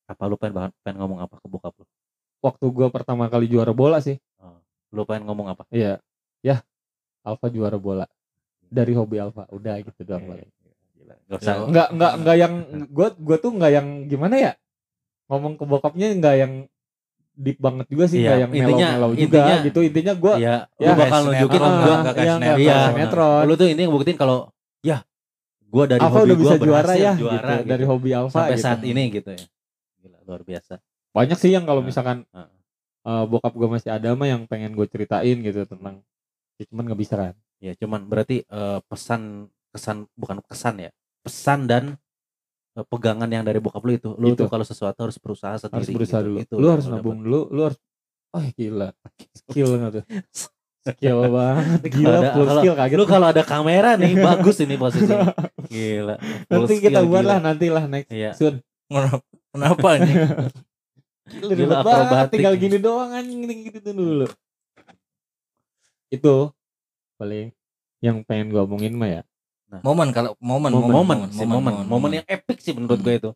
[0.08, 1.84] Apa lu pengen banget pengen ngomong apa ke bokap lu?
[2.44, 4.20] waktu gua pertama kali juara bola sih
[4.94, 5.66] Lu pengen ngomong apa?
[5.74, 5.98] iya
[6.40, 6.62] ya
[7.26, 8.06] Alfa juara bola
[8.70, 10.50] dari hobi Alfa udah gitu doang paling.
[11.26, 11.66] Gak usah.
[11.66, 12.54] nggak nggak nggak yang
[12.96, 14.52] gua gua tuh nggak yang gimana ya
[15.26, 16.52] ngomong ke bokapnya nggak yang
[17.36, 20.56] deep banget juga sih Iya, nggak yang intinya- mellow-mellow juga intinya- gitu intinya gua Iya,
[20.74, 22.56] Ya, lu bakal kayak nunjukin nggak iya, kayak sinetron.
[22.56, 23.42] Iya, kayak sinetron.
[23.44, 24.38] Lu tuh ini ngebuktiin kalau
[24.80, 24.98] ya
[25.66, 27.52] gua dari Alfa hobi udah gua bisa juara ya juara gitu.
[27.54, 27.68] gitu.
[27.68, 28.64] dari hobi Alfa sampai gitu.
[28.64, 29.44] saat ini gitu ya.
[29.98, 30.74] Gila, luar biasa.
[31.12, 32.28] banyak sih yang kalau misalkan
[33.02, 36.02] eh, bokap gue masih ada mah yang pengen gue ceritain gitu tentang
[36.56, 40.90] ya, cuman nggak bisa kan Ya cuman berarti eh, pesan kesan bukan kesan ya.
[41.22, 41.96] Pesan dan
[42.82, 44.10] pegangan yang dari bokap lu itu.
[44.14, 44.44] Lu Itu.
[44.44, 45.76] tuh kalau sesuatu harus berusaha sendiri.
[45.78, 46.28] harus berusaha gitu.
[46.28, 47.78] dulu Itu lu harus nabung dulu lu harus
[48.30, 48.88] oh gila
[49.32, 50.04] skill nggak tuh
[50.86, 54.74] skill banget gila ada- full kalau- skill kaget Lu kalau ada kamera nih bagus ini
[54.74, 55.32] posisinya.
[55.66, 56.14] Gila.
[56.44, 57.30] Full nanti kita skill, buat gila.
[57.30, 58.30] lah nanti lah next Iya.
[58.32, 58.60] Sun
[59.48, 60.14] Kenapa- nih?
[61.32, 62.30] gila, Gila, akrobatik.
[62.32, 64.30] tinggal gini doang anjing gini gitu dulu
[66.06, 66.34] itu
[67.16, 67.50] paling
[67.98, 69.22] yang pengen gue omongin mah ya
[69.68, 72.10] Momen kalau momen Momen, momen, sih, momen, momen, momen.
[72.14, 73.04] yang epic sih menurut Hmm.
[73.04, 73.30] gue itu.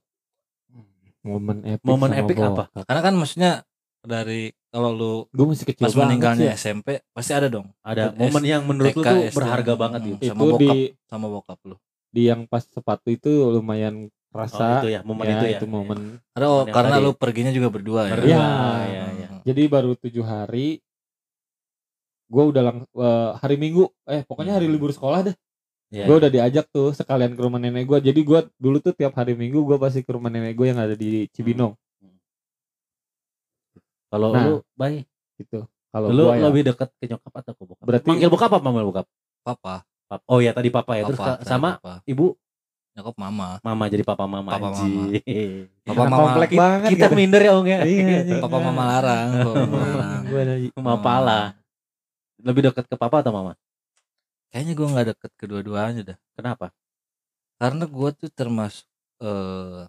[1.20, 2.64] momen epic Momen sama epic apa?
[2.80, 3.52] Karena kan maksudnya
[4.00, 6.54] dari kalau lu gue masih kecil pas banget meninggalnya sih ya.
[6.56, 9.36] SMP pasti ada dong Ada S- momen yang menurut lu TK, tuh SD.
[9.36, 10.14] berharga banget gitu.
[10.14, 10.22] Hmm.
[10.22, 10.60] itu sama bokap.
[10.62, 10.70] di
[11.04, 11.76] sama bokap lu.
[12.10, 15.58] di yang pas sepatu itu lumayan Oh, rasa itu ya, momen ya, itu ya.
[15.58, 15.98] itu momen
[16.30, 17.04] Ada oh, karena tadi.
[17.04, 18.14] lu perginya juga berdua ya.
[18.14, 18.46] Berdua, Iya.
[18.86, 19.28] iya, iya.
[19.42, 20.78] jadi baru tujuh hari
[22.26, 25.36] gue udah lang eh, hari minggu eh pokoknya hari libur sekolah deh
[25.90, 29.10] Iya, gue udah diajak tuh sekalian ke rumah nenek gue jadi gue dulu tuh tiap
[29.12, 31.74] hari minggu gue pasti ke rumah nenek gue yang ada di Cibinong
[34.06, 35.06] Kalau Nah, lu baik,
[35.36, 37.84] gitu kalau lu gue ya lebih dekat ke nyokap atau ke bokap?
[37.84, 39.06] Berarti- manggil bokap apa manggil bokap?
[39.40, 39.74] Papa,
[40.06, 42.02] Pap- Oh ya tadi papa ya, terus papa, sama papa.
[42.04, 42.34] ibu
[42.92, 43.48] nyokap mama.
[43.60, 44.50] mama jadi papa mama.
[44.50, 45.14] Papa, anjing.
[45.86, 46.18] Papa Anak mama.
[46.24, 47.14] komplek Kita- banget Kita gitu.
[47.14, 47.80] minder ya Ong ya.
[47.80, 48.18] Iya.
[48.44, 50.20] Papa mama larang, papa mama larang.
[50.26, 50.42] Gua
[50.76, 51.40] Mama pala.
[52.40, 53.54] Lebih dekat ke papa atau mama?
[54.50, 56.18] Kayaknya gue nggak deket kedua-duanya dah.
[56.34, 56.66] Kenapa?
[57.56, 58.86] Karena gue tuh termasuk
[59.20, 59.84] eh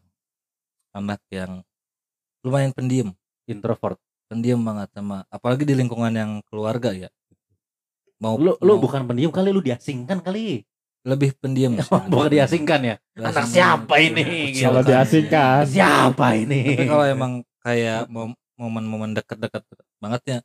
[0.92, 1.64] anak yang
[2.44, 3.16] lumayan pendiam,
[3.48, 3.96] Introvert.
[4.28, 7.08] pendiam banget sama apalagi di lingkungan yang keluarga ya.
[8.22, 10.62] Mau Lu lu mau bukan pendiam kali, lu diasingkan kali.
[11.02, 11.90] lebih pendiam sih.
[11.90, 12.96] Bukan diasingkan ya.
[13.18, 13.34] Diasingkan.
[13.34, 14.22] Anak siapa ini?
[14.54, 14.62] Gitu.
[14.62, 16.62] kalau diasingkan Siapa ini?
[16.78, 17.32] Tapi kalau emang
[17.66, 19.66] kayak mom- momen-momen deket-deket
[19.98, 20.38] banget ya,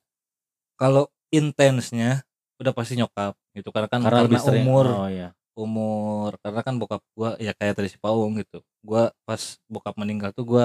[0.81, 2.25] kalau intensnya
[2.57, 5.33] udah pasti nyokap gitu karena kan karena, lebih sering- umur Oh iya.
[5.57, 10.31] umur karena kan bokap gua ya kayak tadi si Paung gitu gua pas bokap meninggal
[10.31, 10.65] tuh gua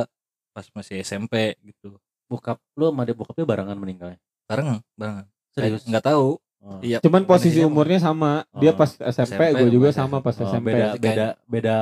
[0.52, 1.96] pas masih SMP gitu
[2.28, 4.20] Bokap lu sama dia bokapnya barengan meninggalnya.
[4.46, 5.84] bareng bareng Serius?
[5.84, 6.78] nggak tahu Oh.
[6.80, 8.78] iya cuman posisi umurnya sama dia Oh.
[8.78, 11.78] pas SMP, SMP, gue juga sama pas Oh, SMP beda beda beda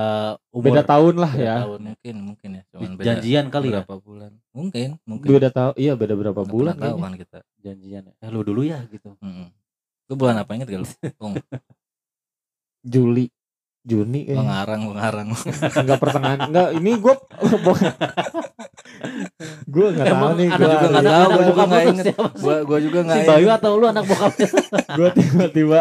[0.49, 0.65] umur.
[0.71, 1.79] beda tahun lah beda ya tahun.
[1.83, 3.73] mungkin mungkin ya cuman beda Janjian kali ya.
[3.75, 8.03] berapa bulan mungkin mungkin beda tahun iya beda berapa Nggak bulan tahu kan kita Janjian.
[8.15, 9.19] Eh lu dulu ya gitu.
[9.19, 9.51] Mm-mm.
[10.09, 11.37] Lu bulan apa inget gak lu Paung?
[12.81, 13.29] Juli
[13.79, 15.27] Juni gua kayaknya ngarang gua ngarang
[15.77, 17.13] enggak pertengahan enggak ini gue
[19.65, 22.05] gue nggak tahu nih gue juga nggak tahu, anak gua juga nggak tuh inget.
[22.35, 23.31] gua gua juga nggak Si inget.
[23.31, 24.47] Bayu atau lu anak bokapnya?
[24.91, 25.79] gue tiba-tiba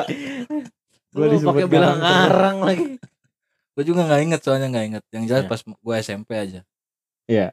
[1.10, 2.84] Lu disebut bilang ngarang lagi.
[3.72, 5.48] gue juga nggak inget soalnya nggak inget yang jelas Iya.
[5.48, 6.60] pas gue SMP aja
[7.26, 7.46] Iya.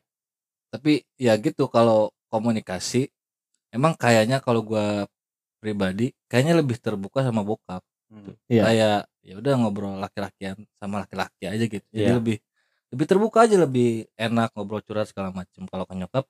[0.70, 3.08] tapi ya gitu kalau komunikasi
[3.70, 5.06] emang kayaknya kalau gue
[5.66, 8.38] pribadi kayaknya lebih terbuka sama bokap Hmm.
[8.46, 8.64] Iya.
[8.70, 12.18] kayak ya udah ngobrol laki-lakian sama laki-laki aja gitu jadi Iya.
[12.22, 12.38] lebih
[12.94, 16.26] lebih terbuka aja lebih enak ngobrol curhat segala macem kalau ke nyokap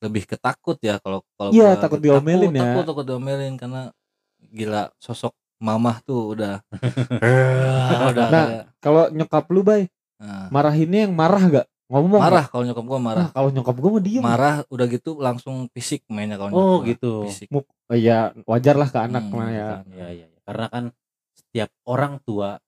[0.00, 2.60] lebih ketakut ya kalau kalau Iya, gua takut diomelin ya.
[2.64, 3.92] takut takut diomelin karena
[4.40, 6.64] gila sosok mamah tuh udah
[8.16, 8.48] udah Nah,
[8.80, 13.26] kalau nyokap lu bay nah, marahinnya yang marah gak ngomong marah kalau nyokap gua marah
[13.26, 16.74] Nah, kalau nyokap gue mah diem marah udah gitu langsung fisik mainnya kalau Oh, nyokap
[16.74, 16.86] gua.
[16.90, 17.12] gitu.
[17.30, 17.62] fisik Oh,
[17.94, 19.84] iya wajar lah ke anak Hmm, mah ya kan.
[19.94, 20.26] Iya iya.
[20.26, 20.38] iya.
[20.42, 20.84] Karena kan
[21.32, 22.58] setiap orang tua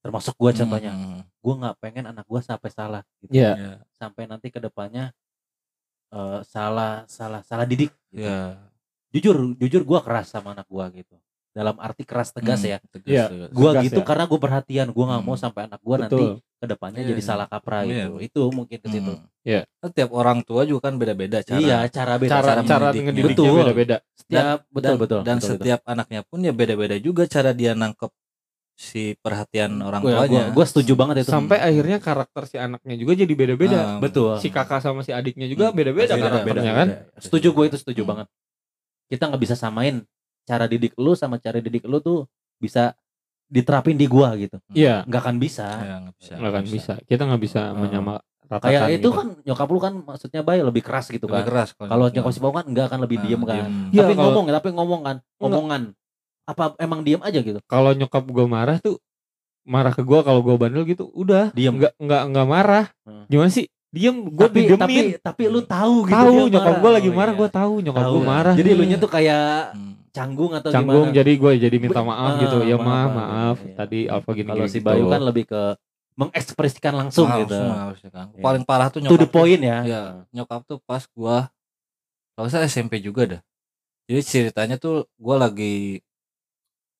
[0.00, 3.34] termasuk gua contohnya, Hmm, gua nggak pengen anak gua sampai salah gitu.
[3.34, 3.52] Iya.
[3.58, 5.10] iya Sampai nanti ke depannya
[6.10, 8.22] eh, salah salah salah didik gitu.
[8.22, 8.58] iya
[9.10, 11.18] Jujur jujur gua keras sama anak gua gitu.
[11.50, 12.78] Dalam arti keras tegas Hmm, ya.
[12.94, 13.24] tegas, Iya.
[13.26, 13.50] tegas.
[13.50, 14.06] Gua Tegas gitu ya.
[14.06, 15.42] karena gua perhatian, gua nggak mau Hmm.
[15.42, 16.22] sampai anak gua nanti
[16.60, 17.26] betul ke depannya Iya, jadi iya.
[17.26, 17.88] salah kaprah Iya.
[17.88, 18.12] gitu.
[18.20, 19.12] Itu mungkin ke situ.
[19.16, 19.24] Hmm.
[19.40, 19.60] Iya.
[19.80, 23.12] Kan tiap orang tua juga kan beda-beda cara Iya, cara beda cara cara cara mendidiknya.
[23.26, 23.54] Betul.
[23.56, 25.20] beda-beda Setiap betul dan, betul.
[25.20, 25.48] dan betul, betul.
[25.56, 28.12] setiap anaknya pun ya beda-beda juga cara dia nangkep
[28.74, 31.28] si perhatian orang Gua- tuanya gua, gua setuju banget itu.
[31.28, 34.36] sampai akhirnya karakter si anaknya juga jadi beda-beda Ah, betul.
[34.36, 38.02] si kakak sama si adiknya juga Hmm, beda-beda pasti karakternya kan Setuju gue itu setuju
[38.04, 38.10] Hmm.
[38.10, 38.26] banget.
[39.06, 40.00] Kita nggak bisa samain
[40.44, 42.24] cara didik lu sama cara didik lu tuh
[42.56, 42.96] bisa
[43.50, 44.56] diterapin di gua gitu.
[44.72, 45.66] iya Nggak akan bisa.
[45.76, 47.74] Ya, nggak bisa nggak akan bisa kita nggak bisa Ah.
[47.74, 48.14] menyama
[48.46, 49.08] ratakan Kayak itu gitu.
[49.12, 51.46] kan nyokap lu kan maksudnya baik lebih keras gitu lebih kan.
[51.46, 53.54] keras Kalau nyokap si Bau kan enggak kan lebih Nah, diem kan.
[53.56, 53.72] diem.
[53.90, 55.82] Iya, tapi kalau- ngomong tapi ngomong kan, omongan.
[56.42, 57.58] Apa emang diem aja gitu?
[57.64, 58.98] kalau nyokap gue marah tuh
[59.62, 61.76] marah ke gue kalau gue bandel gitu udah Diem.
[61.76, 63.22] nggak nggak nggak marah Hmm.
[63.26, 67.16] gimana sih diem gue tapi tapi tapi lu tahu gitu tahu nyokap gue lagi Oh,
[67.18, 67.40] marah iya.
[67.42, 69.94] gue tahu nyokap gue marah Jadi lu nya tuh kayak Hmm.
[70.10, 71.18] canggung atau canggung gimana?
[71.18, 73.74] jadi gue jadi minta maaf ah, gitu ya maaf, mah maaf, maaf iya.
[73.74, 74.86] tadi alfa gini Kalau gini si gitu.
[74.86, 75.62] Bayu kan lebih ke
[76.18, 77.58] mengekspresikan langsung Langsung gitu.
[77.58, 78.26] harusnya kan.
[78.34, 78.42] Iya.
[78.42, 79.78] Paling parah tuh To nyokap the point ya.
[79.86, 81.48] Iya, nyokap tuh pas gua
[82.34, 83.40] kalau salah SMP juga dah.
[84.06, 86.02] Jadi ceritanya tuh gua lagi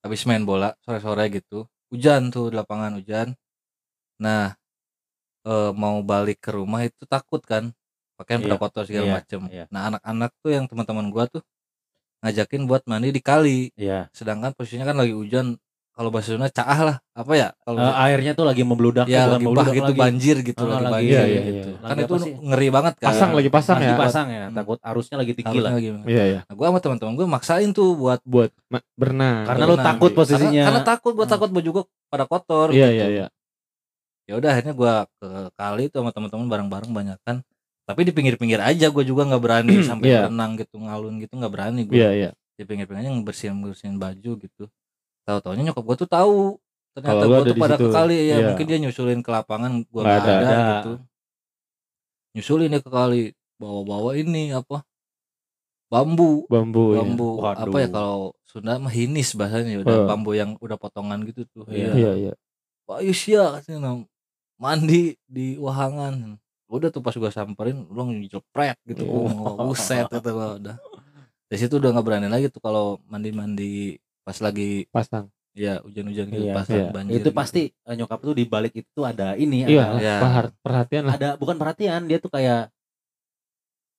[0.00, 1.66] habis main bola sore-sore gitu.
[1.90, 3.34] Hujan tuh di lapangan hujan.
[4.22, 4.54] Nah,
[5.42, 7.72] eh, mau balik ke rumah itu takut kan.
[8.14, 9.40] Pakaian pada Iya, kotor segala iya, macem.
[9.48, 9.64] iya.
[9.68, 11.40] Nah, anak-anak tuh yang teman-teman gua tuh
[12.20, 13.72] ngajakin buat mandi di kali.
[13.74, 14.08] Iya.
[14.10, 15.56] Sedangkan posisinya kan lagi hujan.
[15.90, 16.96] Kalau bahasa Sunda caah lah.
[17.12, 17.48] Apa ya?
[17.58, 20.00] Kalau Eh, airnya tuh lagi membludak ya bukan lagi bah membludak gitu lagi.
[20.00, 21.68] banjir gitu Ah, lagi, lagi- banjir iya, iya, gitu.
[21.68, 21.76] iya.
[21.76, 22.32] Kan Lagi itu apa sih?
[22.40, 23.06] ngeri banget kan.
[23.06, 24.54] pasang lagi pasang Lagi ya pasang ya, Hmm.
[24.54, 25.72] takut arusnya lagi tinggi Harusnya lah.
[25.76, 25.88] lagi.
[26.06, 29.74] iya iya Nah, gue sama teman-teman gue maksain tuh buat buat ma- berenang Karena lu
[29.74, 30.48] Berenang, takut posisinya.
[30.48, 31.32] karena, karena takut gue Hmm.
[31.32, 32.68] takut baju gue pada kotor.
[32.70, 32.96] iya gitu.
[32.96, 33.26] iya iya
[34.30, 37.42] Ya udah akhirnya gue ke kali tuh sama teman-teman bareng-bareng banyak kan.
[37.82, 40.30] Tapi di pinggir-pinggir aja gue juga nggak berani sampai Iya.
[40.30, 41.98] berenang gitu ngalun gitu nggak berani gue.
[41.98, 44.64] iya iya Di pinggir-pinggirnya ngebersihin bersihin baju gitu.
[45.26, 46.36] Tahu-taunya nyokap gue tuh tahu
[46.90, 47.82] ternyata gue tuh pada situ.
[47.82, 48.46] ke kali ya Iya.
[48.46, 50.56] mungkin dia nyusulin ke lapangan gue Nggak ada, ada.
[50.70, 50.92] gitu.
[52.30, 53.22] Nyusulin dia ke kali
[53.58, 54.86] bawa-bawa ini apa
[55.90, 57.02] bambu bambu ya.
[57.02, 57.66] bambu Waduh.
[57.66, 60.06] apa ya kalau Sunda mah hinis bahasanya udah Oh.
[60.06, 61.90] bambu yang udah potongan gitu tuh Iya.
[61.92, 62.32] iya iya
[62.86, 64.06] Pak Yusya katanya
[64.60, 66.36] mandi di wahangan.
[66.70, 69.02] Udah tuh pas gua samperin lu ngelepret gitu.
[69.02, 69.32] Iya.
[69.32, 70.76] oh, buset gitu gua udah.
[71.50, 73.72] Dari situ udah nggak berani lagi tuh kalau mandi mandi
[74.22, 75.26] pas lagi pasang.
[75.50, 76.86] ya hujan-hujan gitu Iya, pas iya.
[76.94, 77.30] banjir itu gitu.
[77.34, 79.98] pasti eh, nyokap tuh di balik itu ada ini iya.
[79.98, 81.14] ada, perhar- perhatian lah.
[81.18, 82.70] Ada bukan perhatian dia tuh kayak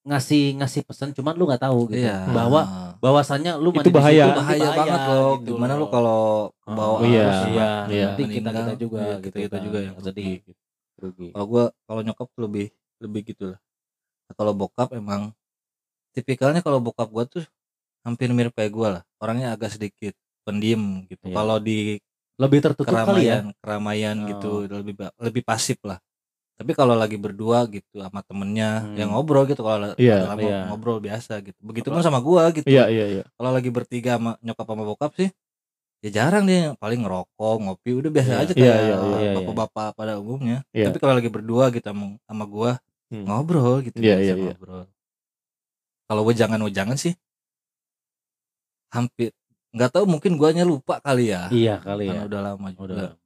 [0.02, 2.60] ngasih ngasih pesan cuman lu nggak tahu gitu iya bahwa
[2.98, 4.26] bahwasannya lu Itu di situ bahaya.
[4.34, 8.06] bahaya banget loh gitu gimana lu kalau Oh, bawa iya, arus iya, iya.
[8.10, 10.38] nanti kita kita juga iya, gitu kita kita kan, juga yang sedih rugi.
[10.40, 10.60] gitu.
[10.98, 12.66] rugi kalau gua kalau nyokap lebih
[12.98, 13.60] lebih gitu lah
[14.24, 15.22] Nah, kalau bokap emang
[16.10, 17.44] tipikalnya kalau bokap gua tuh
[18.02, 21.34] hampir mirip kayak gua lah orangnya agak sedikit pendiam gitu Iya.
[21.34, 22.02] kalau di
[22.34, 24.26] lebih tertutup kali ya keramaian keramaian Oh.
[24.28, 26.02] gitu lebih lebih pasif lah
[26.62, 28.94] tapi kalau lagi berdua gitu sama temennya Hmm.
[28.94, 30.70] yang ngobrol gitu kalau lama iya.
[30.70, 34.38] ngobrol biasa gitu begitu pun sama gua gitu iya iya iya kalau lagi bertiga sama
[34.38, 35.28] nyokap sama bokap sih
[36.02, 38.42] ya jarang dia paling ngerokok ngopi udah biasa Iya.
[38.46, 39.32] aja Iya, kayak iya, iya, iya.
[39.42, 40.86] bapak-bapak pada umumnya Iya.
[40.86, 42.78] tapi kalau lagi berdua gitu sama, sama gua
[43.10, 43.26] Hmm.
[43.28, 44.44] ngobrol gitu Iya, biasa iya, iya.
[44.54, 44.82] ngobrol
[46.06, 47.14] kalau wejangan wejangan sih
[48.92, 49.32] hampir
[49.72, 53.16] nggak tahu mungkin guanya lupa kali ya iya kali karena ya udah lama juga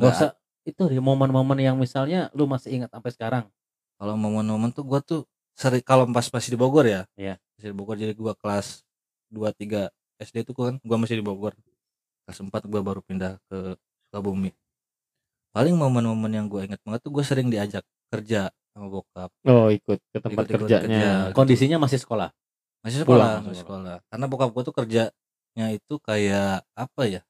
[0.00, 0.30] udah usah
[0.62, 3.44] itu di momen-momen yang misalnya lu masih ingat sampai sekarang.
[3.96, 5.24] Kalau momen-momen tuh gua tuh
[5.56, 7.36] sering kalau pas masih di Bogor ya Iya.
[7.56, 8.80] masih di Bogor jadi gua kelas
[9.28, 11.52] 2 3 SD tuh kan gua masih di Bogor.
[12.24, 13.76] Kelas 4 gua baru pindah ke
[14.08, 14.52] Sukabumi.
[15.50, 19.30] Paling momen-momen yang gua ingat banget tuh gua sering diajak kerja sama bokap.
[19.44, 20.86] Oh ikut ke tempat Ikut-ikut kerjanya.
[20.86, 21.10] kerja.
[21.34, 22.30] kondisinya masih sekolah?
[22.80, 23.44] Masih Pulang.
[23.44, 23.96] sekolah masih sekolah.
[24.08, 25.12] Karena bokap gua tuh kerjanya
[25.68, 27.20] itu kayak apa ya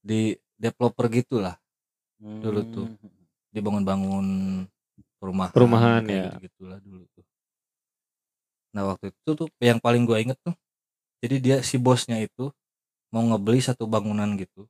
[0.00, 1.54] di developer gitulah
[2.18, 2.86] Dulu tuh.
[2.86, 3.10] Hmm.
[3.48, 4.26] dibangun-bangun
[5.18, 6.30] perumahan Perumahan, ya.
[6.30, 7.24] gitu-gitulah dulu tuh
[8.76, 10.52] nah waktu itu tuh yang paling gue inget tuh
[11.24, 12.52] jadi dia si bosnya itu
[13.08, 14.68] mau ngebeli satu bangunan gitu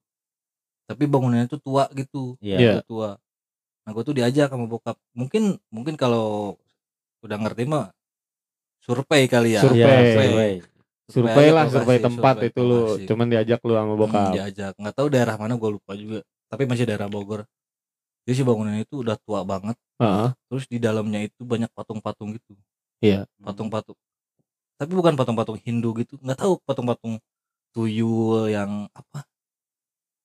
[0.88, 2.38] tapi bangunannya tuh tua gitu.
[2.40, 2.80] Iya.
[2.80, 3.10] Udah tua
[3.84, 6.56] nah gue tuh diajak sama bokap mungkin mungkin kalau
[7.24, 7.90] udah ngerti mah
[8.84, 9.82] survei kali ya Survei.
[9.82, 10.52] Iya, survei
[11.08, 14.94] survei lah survei tempat survei itu lu cuman diajak lu sama Hmm, bokap diajak nggak
[14.94, 17.44] tahu daerah mana gue lupa juga tapi masih daerah Bogor.
[18.24, 19.76] Jadi si bangunan itu udah tua banget.
[19.98, 20.30] Heeh.
[20.46, 22.56] terus di dalamnya itu banyak patung-patung gitu.
[23.04, 23.28] Iya.
[23.42, 23.98] patung-patung.
[24.78, 26.16] Tapi bukan patung-patung Hindu gitu.
[26.22, 27.20] Nggak tahu patung-patung
[27.72, 29.24] tuyul yang apa?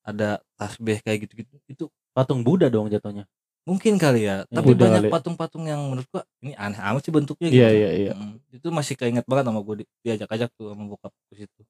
[0.03, 1.55] Ada tasbih kayak gitu-gitu.
[1.67, 3.27] Itu patung Buddha dong jatuhnya.
[3.63, 4.43] mungkin kali ya.
[4.51, 7.63] Ya, tapi Buddha banyak patung-patung yang menurut gua ini aneh amat sih bentuknya gitu.
[7.63, 7.89] iya iya.
[7.95, 11.61] Iya Mm, itu masih keinget banget sama gue diajak-ajak tuh sama bokap ke situ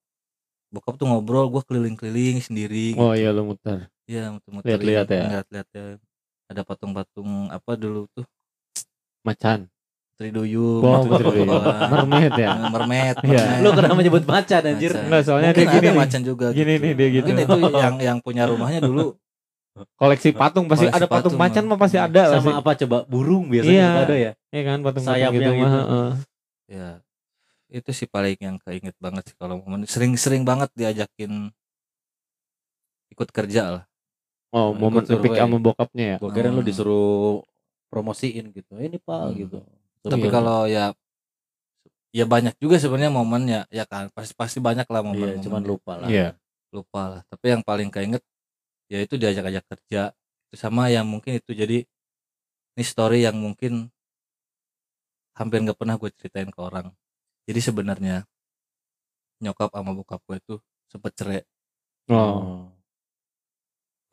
[0.74, 5.24] bokap tuh ngobrol gue keliling-keliling sendiri oh iya lu muter Iya, muter-muter Lihat-lihat ya.
[5.32, 5.84] Lihat-lihat ya.
[6.52, 8.28] Ada patung-patung apa dulu tuh?
[9.24, 9.72] macan
[10.14, 10.84] Triduyung.
[10.84, 11.26] oh gitu,
[11.90, 13.42] mermaid ya Mermaid, Iya.
[13.48, 13.62] mermaid.
[13.64, 14.92] lu kenapa nyebut macan anjir.
[14.94, 16.84] Enggak, soalnya Mungkin dia gini ada macan juga Gini gitu.
[16.84, 17.24] nih, dia gitu.
[17.24, 19.16] Mungkin itu yang yang punya rumahnya dulu
[19.96, 21.78] koleksi patung pasti Koleksi ada patung patung, macan mah.
[21.80, 23.90] pasti ada lah sama sih apa coba burung biasanya Iya.
[24.04, 25.80] ada ya iya kan patung Sayapnya gitu, mah gitu.
[25.80, 26.10] heeh.
[26.70, 26.90] ya.
[27.74, 31.50] Itu sih paling yang keinget banget sih kalau momen sering-sering banget diajakin
[33.10, 33.84] ikut kerja lah.
[34.54, 36.18] oh Ikut momen epic sama bokapnya ya?
[36.22, 36.70] Gua kira lu Hmm.
[36.70, 37.42] disuruh
[37.90, 38.78] promosiin gitu.
[38.78, 39.34] Ini pak Hmm.
[39.42, 39.58] gitu.
[40.06, 40.34] Tapi Iya.
[40.34, 40.86] kalau ya
[42.14, 44.14] ya banyak juga sebenarnya momennya ya kan.
[44.14, 46.10] Pasti pasti banyak lah momen iya cuman lupa lah.
[46.10, 46.30] Iya.
[46.74, 47.22] lupa lah.
[47.30, 48.22] Tapi yang paling keinget
[48.90, 50.10] ya itu diajak-ajak kerja.
[50.50, 51.54] Itu sama yang mungkin itu.
[51.54, 51.86] Jadi
[52.74, 53.94] ini story yang mungkin
[55.38, 56.90] hampir nggak pernah gue ceritain ke orang
[57.44, 58.16] jadi sebenarnya
[59.44, 60.56] nyokap sama bokap gue itu
[60.88, 61.42] sempet cerai.
[62.12, 62.68] Oh.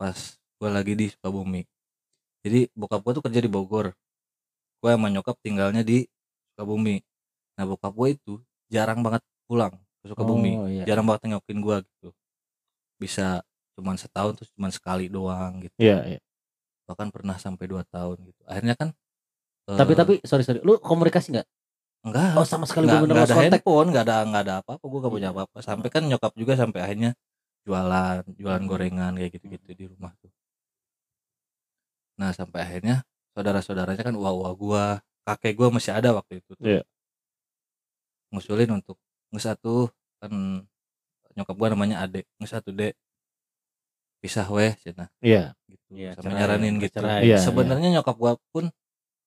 [0.00, 0.16] pas
[0.62, 1.62] gue lagi di Sukabumi.
[2.40, 3.92] Jadi bokap gue tuh kerja di Bogor.
[4.80, 6.08] Gue sama nyokap tinggalnya di
[6.52, 7.04] Sukabumi.
[7.60, 8.34] Nah bokap gue itu
[8.72, 10.52] jarang banget pulang ke Sukabumi.
[10.56, 10.84] Oh, iya.
[10.88, 12.08] jarang banget nengokin gue gitu.
[12.96, 13.44] Bisa
[13.76, 15.76] cuman setahun terus cuman sekali doang gitu.
[15.78, 16.20] Iya, iya.
[16.90, 18.42] bahkan pernah sampai dua tahun gitu.
[18.50, 18.90] Akhirnya kan
[19.68, 20.58] tapi tapi sorry sorry.
[20.64, 21.46] Lu komunikasi nggak
[22.00, 24.54] enggak oh sama sekali nggak bener nggak lost ada contact handphone nggak ada nggak ada
[24.64, 25.34] apa-apa gue gak punya Iya.
[25.36, 27.10] apa-apa sampai kan nyokap juga sampai akhirnya
[27.68, 30.32] jualan jualan gorengan kayak gitu-gitu di rumah tuh
[32.16, 34.84] nah sampai akhirnya saudara-saudaranya kan uah gua
[35.24, 36.64] kakek gua masih ada waktu itu tuh.
[36.64, 36.82] Iya.
[38.30, 38.96] ngusulin untuk
[39.32, 39.88] nges satu
[40.20, 40.32] kan
[41.34, 42.96] nyokap gua namanya Ade nges satu dek
[44.20, 45.56] pisah weh cina Iya.
[45.64, 46.98] gitu Iya, sama cerai, nyaranin gitu.
[47.00, 48.68] Iya, sebenarnya nyokap gua pun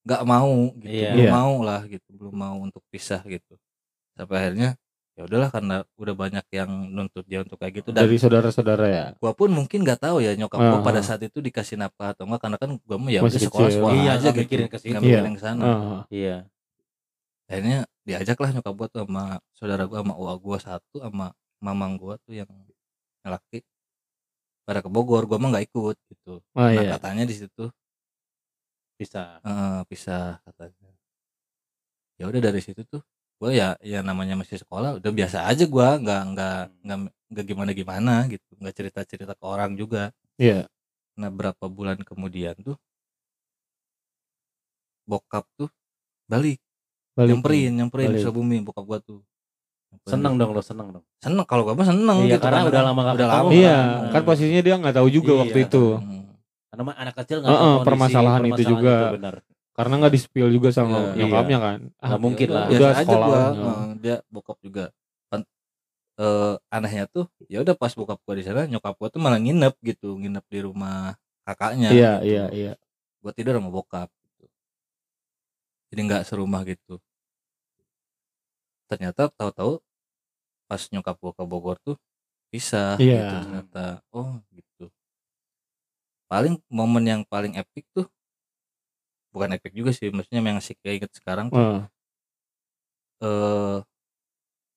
[0.04, 1.12] nggak mau gitu Iya.
[1.12, 1.32] belum Iya.
[1.32, 3.56] mau lah gitu belum mau untuk pisah gitu
[4.14, 4.70] sampai akhirnya
[5.14, 9.06] ya udahlah karena udah banyak yang nuntut dia untuk kayak gitu dan Dari saudara-saudara ya.
[9.16, 10.84] gua pun mungkin nggak tahu ya nyokap gua Ah.
[10.84, 13.62] pada saat itu dikasih nafkah atau enggak karena kan gua mah ya Masih udah sekolah
[13.64, 13.78] kecil.
[13.80, 14.90] sekolah Iya, aja gitu mikirin ke situ.
[14.90, 15.12] nggak Iya.
[15.14, 16.02] mikirin ke sana Ah.
[16.10, 16.36] iya
[17.46, 21.28] akhirnya diajaklah nyokap gua tuh sama saudara gua sama uak gua satu sama
[21.60, 22.50] mamang gua tuh yang
[23.24, 23.62] laki
[24.64, 26.92] pada ke Bogor gua mah nggak ikut gitu Ah, nah iya.
[26.92, 27.70] katanya di situ
[28.94, 30.92] bisa eh, pisah katanya
[32.16, 33.02] ya udah dari situ tuh
[33.38, 36.98] gue ya ya namanya masih sekolah udah biasa aja gua nggak nggak nggak
[37.34, 40.70] nggak gimana gimana gitu nggak cerita cerita ke orang juga Iya.
[41.14, 42.78] nah berapa bulan kemudian tuh
[45.04, 45.68] bokap tuh
[46.26, 46.58] balik,
[47.14, 47.30] Balik.
[47.36, 48.24] nyamperin nyamperin di Balik.
[48.24, 49.20] Sukabumi bokap gua tuh
[49.92, 50.10] Nyamperin.
[50.10, 52.86] seneng dong lo seneng dong seneng kalau gua mah seneng Iya, gitu karena udah kan.
[52.88, 54.10] lama nggak udah ketemu lama Iya, kan.
[54.10, 55.40] kan posisinya dia nggak tahu juga Iya.
[55.44, 55.84] waktu itu.
[56.00, 56.23] Hmm.
[56.74, 58.94] Karena mah anak kecil nggak tahu kondisi, permasalahan itu juga.
[58.98, 59.36] itu, benar
[59.78, 61.14] Karena nggak di-spill juga sama Iya.
[61.22, 61.80] nyokapnya kan.
[62.02, 62.66] Ah, Nggak mungkin lah.
[62.66, 63.26] udah, biasa aja sekolah.
[63.30, 63.78] gua Heeh.
[63.78, 64.84] eh, dia bokap juga
[66.22, 69.74] eh, anehnya tuh ya udah pas bokap gua di sana nyokap gua tuh malah nginep
[69.82, 72.28] gitu nginep di rumah kakaknya Iya, gitu.
[72.30, 72.74] iya, iya.
[73.22, 74.46] gua tidur sama bokap gitu.
[75.94, 77.02] jadi nggak serumah gitu
[78.86, 79.82] ternyata tahu-tahu
[80.70, 81.98] pas nyokap gua ke Bogor tuh
[82.54, 83.26] bisa Iya.
[83.26, 83.84] gitu ternyata
[84.14, 84.73] oh gitu
[86.34, 88.10] paling momen yang paling epic tuh
[89.30, 91.82] bukan epic juga sih maksudnya yang sih kayak inget sekarang tuh Heeh.
[93.22, 93.78] eh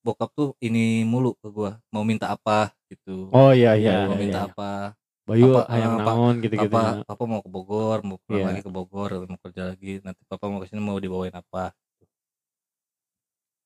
[0.05, 4.05] bokap tuh ini mulu ke gua mau minta apa gitu Oh iya, iya.
[4.07, 4.49] mau iya, minta iya.
[4.53, 4.71] apa
[5.27, 6.71] Bayu Apa- yang apa- naon gitu-gitu.
[6.71, 8.49] papa papa mau ke Bogor mau pulang Iya.
[8.53, 11.75] lagi ke Bogor mau kerja lagi nanti papa mau ke sini mau dibawain apa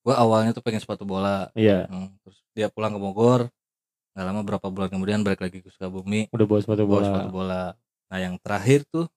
[0.01, 3.41] gua awalnya tuh pengen sepatu bola Iya, Hmm, terus dia pulang ke Bogor
[4.11, 6.27] nggak lama berapa bulan kemudian balik lagi ke Sukabumi.
[6.29, 7.07] Udah bawa sepatu bawa bola.
[7.07, 7.63] sepatu bola.
[8.11, 9.07] Nah yang terakhir tuh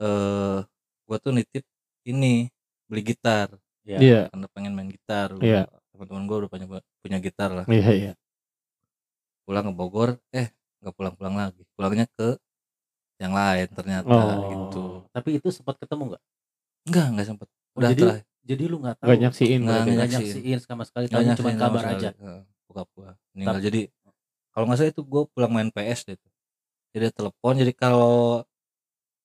[0.00, 0.58] eh
[1.04, 1.64] gua tuh nitip
[2.04, 2.48] ini
[2.84, 3.48] beli gitar.
[3.84, 3.98] Iya.
[4.00, 5.32] Iya, karena pengen main gitar.
[5.40, 5.68] Iya.
[5.94, 6.66] teman-teman gua udah punya
[7.00, 7.66] punya gitar lah.
[7.70, 8.12] Iya, iya.
[9.44, 10.48] pulang ke Bogor eh
[10.80, 11.62] nggak pulang-pulang lagi.
[11.76, 12.36] Pulangnya ke
[13.16, 14.50] yang lain ternyata Oh.
[14.50, 16.22] gitu tapi itu sempat ketemu nggak?
[16.90, 17.46] Enggak enggak sempet.
[17.46, 18.24] Oh, udah jadi terakhir.
[18.42, 19.06] jadi lu nggak tahu?
[19.06, 20.32] Nggak nyaksiin Nggak nggak nyaksiin.
[20.34, 21.94] nyaksiin sama sekali Nggak tahu cuma kabar sekali.
[22.00, 22.10] aja.
[22.18, 23.80] Heeh, bokap gua meninggal Tapi- jadi
[24.50, 26.30] kalau nggak salah itu gue pulang main PS deh tuh.
[26.90, 28.46] jadi telepon jadi kalau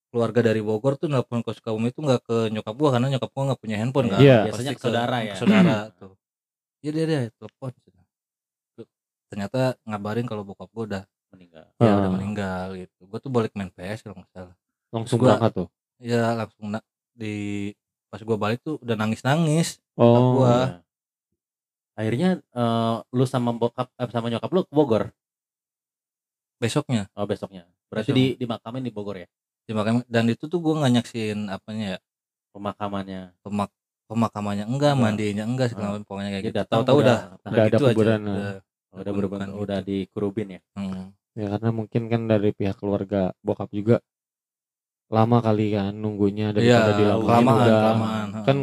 [0.10, 3.44] keluarga dari Bogor tuh nelpon ke Sukabumi itu nggak ke nyokap gua karena nyokap gua
[3.48, 4.38] nggak punya handphone kan Iya.
[4.48, 5.32] Biasanya ke saudara ya.
[5.32, 6.14] ke saudara tuh
[6.80, 7.70] iya dia dia telepon
[9.30, 11.98] ternyata ngabarin kalau bokap gua udah meninggal ya Ah.
[12.02, 14.56] udah meninggal gitu gua tuh balik main PS kalau nggak salah
[14.90, 15.68] Langsung Gua- berangkat tuh.
[16.02, 17.70] ya langsung na- di
[18.10, 20.82] pas gua balik tuh udah nangis nangis Oh, gua.
[22.00, 25.04] Akhirnya eh, lu sama bokap eh, sama nyokap lu ke Bogor
[26.60, 28.20] besoknya oh besoknya berarti Besok.
[28.20, 29.28] di di makamnya di Bogor ya
[29.64, 31.98] di makam dan itu tuh gua nggak nyaksin apanya ya
[32.52, 33.70] pemakamannya pemak
[34.10, 35.04] pemakamannya enggak, Enggak.
[35.06, 35.92] mandinya enggak segala Ah.
[35.94, 36.58] macam pokoknya kayak gitu.
[36.66, 38.54] Tahu-tahu udah- udah udah ada gitu aja, kuburan, udah,
[38.98, 39.88] udah berubah udah gitu.
[39.88, 41.06] di kerubin ya Hmm.
[41.38, 44.02] ya karena mungkin kan dari pihak keluarga bokap juga
[45.10, 48.28] lama kali kan nunggunya daripada dilakuin kelamaan, udah kelamaan.
[48.46, 48.58] kan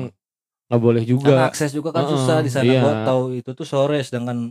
[0.67, 2.67] nggak boleh juga Kan akses juga kan Heeh, susah di sana.
[2.67, 2.81] iya.
[2.83, 4.51] Gua tahu itu tuh sore sedangkan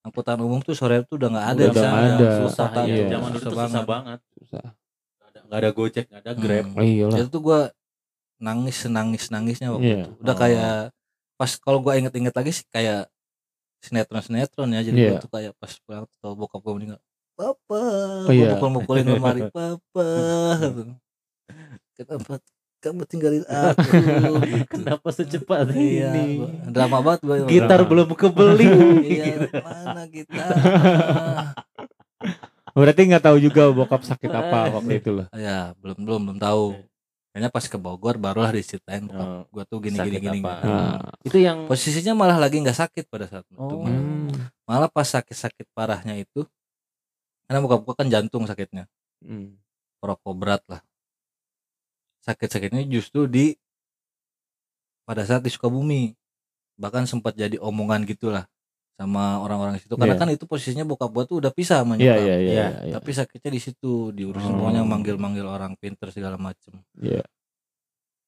[0.00, 2.00] angkutan umum tuh sore itu udah nggak ada Udah sana.
[2.16, 2.28] ada.
[2.40, 3.04] susah Kota iya.
[3.08, 6.80] zaman dulu tuh susah banget susah nggak ada, nggak ada gojek nggak ada grab Hmm.
[6.80, 7.60] iyalah Itu tuh gua
[8.40, 9.98] nangis senangis nangisnya waktu Iya.
[10.00, 10.10] itu.
[10.18, 10.40] Udah Oh.
[10.40, 10.74] kayak
[11.36, 13.04] pas kalau gua inget-inget lagi sih kayak
[13.80, 14.80] sinetron sinetron ya.
[14.80, 17.00] Jadi gua tuh kayak pas pulang tuh bokap gua meninggal.
[17.36, 17.80] Papa,
[18.24, 18.52] Oh, iya.
[18.52, 20.08] mukul-mukulin lemari, papa.
[21.92, 22.40] Kenapa
[22.80, 24.64] kamu tinggalin aku gitu.
[24.66, 26.48] Kenapa secepat iya ini?
[26.66, 27.88] drama banget gua Gitar Drama.
[27.88, 28.66] belum kebeli.
[29.12, 30.48] iya mana gitar
[32.70, 35.26] Berarti nggak tahu juga bokap sakit apa waktu itu loh.
[35.32, 36.78] ya belum belum belum tahu
[37.30, 40.54] kayaknya pas ke Bogor barulah diceritain bokap Oh, gua tuh gini sakit gini gini, apa?
[40.56, 40.70] gini.
[40.70, 43.84] Nah, Itu yang posisinya malah lagi nggak sakit pada saat itu Oh.
[43.84, 44.30] Hmm,
[44.64, 46.46] malah pas sakit-sakit parahnya itu
[47.44, 48.86] karena bokap gua kan jantung sakitnya
[49.20, 49.58] hmm.
[49.98, 50.80] perokok berat lah
[52.30, 53.52] sakit-sakitnya justru di
[55.02, 56.14] pada saat di Sukabumi
[56.74, 58.46] bahkan sempat jadi omongan gitulah
[58.94, 60.20] sama orang-orang situ karena Iya.
[60.20, 62.20] kan itu posisinya bokap gua tuh udah pisah sama Iya nyokap.
[62.20, 62.50] iya iya.
[62.52, 62.92] Iya, iya.
[62.94, 64.56] tapi sakitnya di situ diurusin Oh.
[64.60, 67.24] pokoknya manggil-manggil orang pinter segala macem Iya.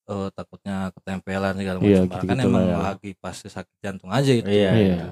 [0.03, 2.79] Eh, takutnya ketempelan segala Iya, macam kan gitu-gitu emang lah ya.
[2.91, 4.73] lagi pas sakit jantung aja itu Iya, Iya.
[4.75, 5.07] iya.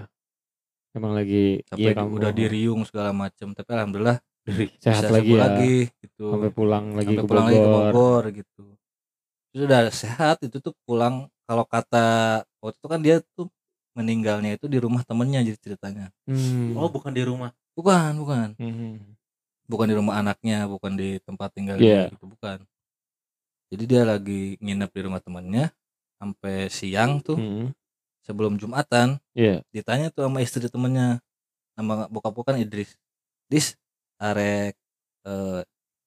[0.90, 4.18] Emang lagi sampai iya di- kamu udah diriung segala macem tapi alhamdulillah
[4.80, 5.38] sehat bisa lagi ya.
[5.38, 7.68] lagi gitu Sampai pulang lagi sampai ke pulang lagi ke.
[7.68, 8.64] Bogor gitu
[9.50, 12.06] Terus udah sehat itu tuh pulang kalau kata
[12.62, 13.50] waktu itu kan dia tuh
[13.98, 16.78] meninggalnya itu di rumah temennya jadi ceritanya Hmm.
[16.78, 17.50] Oh, bukan di rumah.
[17.74, 19.16] bukan bukan Hmm.
[19.66, 22.06] bukan di rumah anaknya bukan di tempat tinggal Iya.
[22.06, 22.58] dia gitu bukan
[23.70, 25.70] jadi dia lagi nginep di rumah temennya
[26.18, 27.66] sampai siang tuh Hmm.
[28.22, 29.62] sebelum jumatan Iya.
[29.70, 31.18] ditanya tuh sama istri temennya
[31.74, 32.94] nama bokap gua kan Idris
[33.48, 33.74] Dis
[34.16, 34.76] arek
[35.26, 35.60] eh,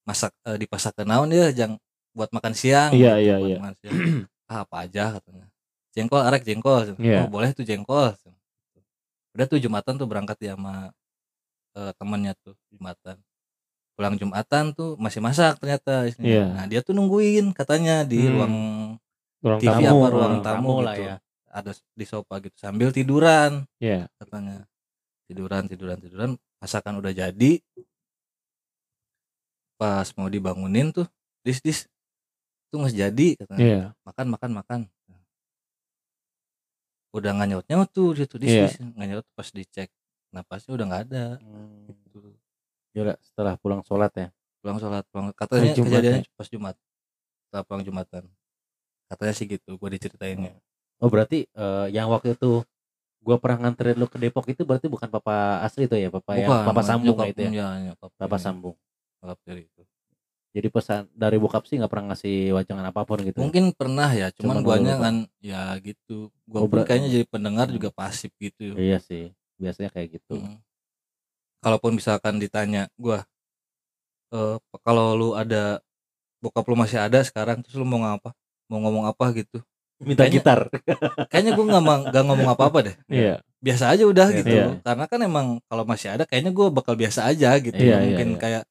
[0.03, 1.75] masak eh, dipasak ke naon ya jang
[2.13, 3.57] buat makan siang Iya, gitu, iya, iya.
[4.51, 5.45] ah, apa aja katanya
[5.93, 7.25] jengkol arek jengkol Iya.
[7.25, 8.13] oh boleh tuh jengkol
[9.33, 10.93] udah tuh jumatan tuh berangkat ya sama
[11.73, 13.17] eh, temennya tuh jumatan
[13.93, 16.29] pulang jumatan tuh masih masak ternyata istrinya.
[16.29, 16.45] Iya.
[16.51, 18.33] nah dia tuh nungguin katanya di Hmm.
[18.33, 18.55] ruang
[19.43, 19.99] Ruang TV tamu.
[19.99, 21.15] apa ruang tamu, tamu lah gitu ya.
[21.49, 24.05] ada di sofa gitu sambil tiduran Iya.
[24.17, 24.65] katanya
[25.25, 27.51] tiduran tiduran tiduran masakan udah jadi
[29.75, 31.05] pas mau dibangunin tuh
[31.43, 31.85] dis dis
[32.73, 33.61] tuh nggak jadi katanya.
[33.61, 33.81] Iya.
[34.01, 34.79] makan makan makan.
[37.13, 38.65] Udah nggak nyaut nyaut tuh gitu dis Iya.
[38.65, 39.89] dis nggak nyaut pas dicek
[40.33, 41.25] napasnya udah nggak ada.
[41.85, 42.33] Gitu.
[42.91, 44.27] Gila, setelah pulang sholat ya.
[44.57, 45.29] pulang sholat pulang.
[45.31, 46.75] Katanya Jumat kejadiannya pas jumat.
[47.43, 48.23] Setelah pulang jumatan.
[49.05, 50.55] Katanya sih gitu gue diceritainnya.
[50.97, 52.63] Oh, berarti eh, yang waktu itu
[53.19, 56.47] gua pernah nganterin lu ke Depok itu berarti bukan papa asli itu ya, papa yang
[56.63, 57.49] papa sambung nyokap- itu ya.
[57.49, 58.75] iya, nyokap Papa ini, sambung.
[59.19, 59.81] nyokap dari itu
[60.53, 63.41] Jadi pesan dari bokap sih nggak pernah ngasih wajangan apa pun gitu.
[63.41, 67.65] mungkin pernah ya cuman Cuman guanya kan ya gitu gua Oh, pun kayaknya jadi pendengar
[67.65, 67.75] Hmm.
[67.75, 70.37] juga pasif gitu Iya sih, biasanya kayak gitu.
[70.37, 70.61] Mm.
[71.57, 73.25] kalaupun misalkan ditanya gua
[74.29, 75.81] eh kalau lu ada
[76.37, 78.33] bokap lu masih ada sekarang terus lu mau ngapa
[78.67, 79.57] mau ngomong apa gitu
[79.97, 80.59] Minta Kayaknya- gitar.
[81.31, 83.35] kayaknya gua nggak nggak ngomong apa apa deh Iya.
[83.57, 84.65] biasa aja udah Iya, gitu iya.
[84.81, 88.27] karena kan emang kalau masih ada kayaknya gua bakal biasa aja gitu Iya, iya, mungkin
[88.29, 88.37] iya.
[88.37, 88.63] kayak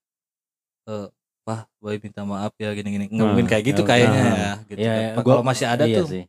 [0.86, 1.06] eh
[1.42, 3.10] Wah, boy minta maaf ya gini-gini.
[3.10, 4.36] Nggak Nah, mungkin kayak gitu ya, kayaknya nah.
[4.36, 4.52] ya.
[4.64, 4.78] Gitu.
[4.78, 5.14] Iya, kan.
[5.18, 6.24] Kalau gua- masih ada iya tuh, sih.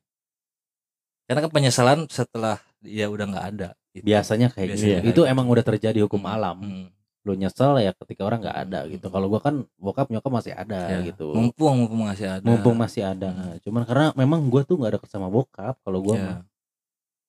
[1.23, 3.69] karena kan penyesalan setelah ya udah nggak ada.
[3.91, 4.03] gitu.
[4.03, 4.97] Biasanya kayak Biasanya gitu.
[4.99, 5.29] kayak Itu gitu.
[5.29, 6.57] emang udah terjadi hukum Hmm, alam.
[6.59, 6.87] hmm.
[7.23, 9.05] Lu nyesel ya ketika orang nggak ada gitu.
[9.05, 9.13] Hmm.
[9.13, 11.29] Kalau gua kan bokap nyokap masih ada Ya, gitu.
[11.31, 12.43] Mumpung mumpung masih ada.
[12.43, 13.29] Mumpung masih ada.
[13.29, 13.53] Hmm.
[13.61, 15.77] Cuman karena memang gua tuh nggak deket sama bokap.
[15.79, 16.25] Kalau gua Ya.
[16.27, 16.39] mah.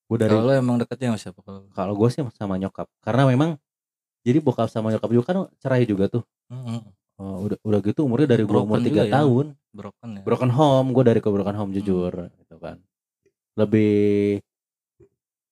[0.05, 1.41] Gua dari Kalau emang deketnya sama siapa?
[1.71, 3.57] Kalau gue sih sama nyokap karena memang
[4.21, 6.81] jadi bokap sama nyokap juga kan cerai juga tuh Hmm,
[7.15, 9.23] Oh, udah udah gitu umurnya dari gua umur tiga ya.
[9.23, 10.23] tahun broken ya.
[10.23, 12.83] broken home gue dari ke broken home jujur gitu kan
[13.55, 14.43] lebih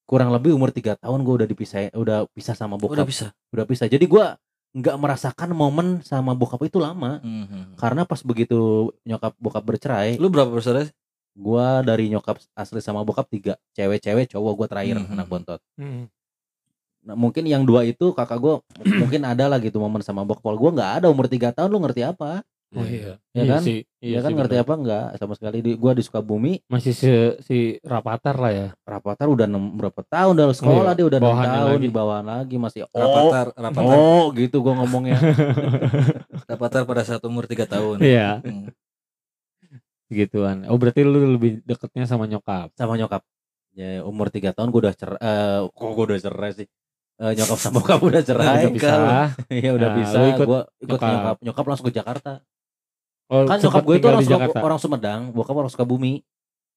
[0.05, 3.27] kurang lebih umur tiga tahun gue udah dipisah udah pisah sama Oh, bokap udah bisa.
[3.49, 4.37] udah pisah jadi gua
[4.73, 7.65] nggak merasakan momen sama bokap itu lama Hmm, hmm.
[7.77, 8.59] karena pas begitu
[9.03, 10.85] nyokap bokap bercerai Lu berapa bersaudara?
[10.85, 10.95] sih?
[11.33, 15.33] gua dari nyokap asli sama bokap tiga cewek-cewek cowok gua terakhir Hmm, anak hmm.
[15.33, 16.05] bontot Hmm.
[17.03, 18.55] Nah, mungkin yang dua itu kakak gue
[19.03, 21.83] mungkin ada lah gitu momen sama bokap Kalau gue nggak ada umur tiga tahun lu
[21.83, 23.21] ngerti apa Oh iya.
[23.37, 23.63] Ya Iya kan?
[23.69, 23.79] sih.
[24.01, 24.65] ya sih, kan ngerti bener.
[24.65, 27.09] apa enggak sama sekali di gue di Sukabumi Masih si,
[27.45, 28.69] si Rapatar lah ya.
[28.89, 30.97] Rapatar udah enam berapa tahun udah sekolah iya.
[30.97, 31.85] dia udah enam tahun lagi.
[31.85, 35.21] di bawahan lagi masih oh Rapatar, rapatar, oh gitu gue ngomongnya
[36.49, 37.97] rapatar pada saat umur 3 tahun.
[38.01, 38.41] Iya.
[38.41, 38.73] Hmm.
[40.09, 40.65] Gituan.
[40.73, 42.73] Oh berarti lu lebih deketnya sama nyokap.
[42.73, 43.21] sama nyokap
[43.73, 46.69] ya umur tiga tahun gue udah cerai eh kok gue udah cerai sih
[47.15, 49.27] Eh, nyokap sama bokap udah cerai Udah pisah.
[49.53, 51.11] Iya udah Nah, bisa ikut gue ikut nyokap.
[51.11, 52.33] nyokap nyokap langsung ke Jakarta
[53.27, 56.21] Oh, kan nyokap gue itu orang, Suka- orang Sumedang bokap orang Sukabumi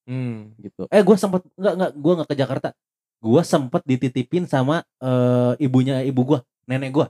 [0.06, 0.54] Hmm.
[0.58, 0.86] gitu.
[0.88, 2.70] Eh gue sempet nggak nggak gue nggak ke Jakarta.
[3.18, 7.08] Gue sempet dititipin sama eh, ibunya ibu gue, nenek gue.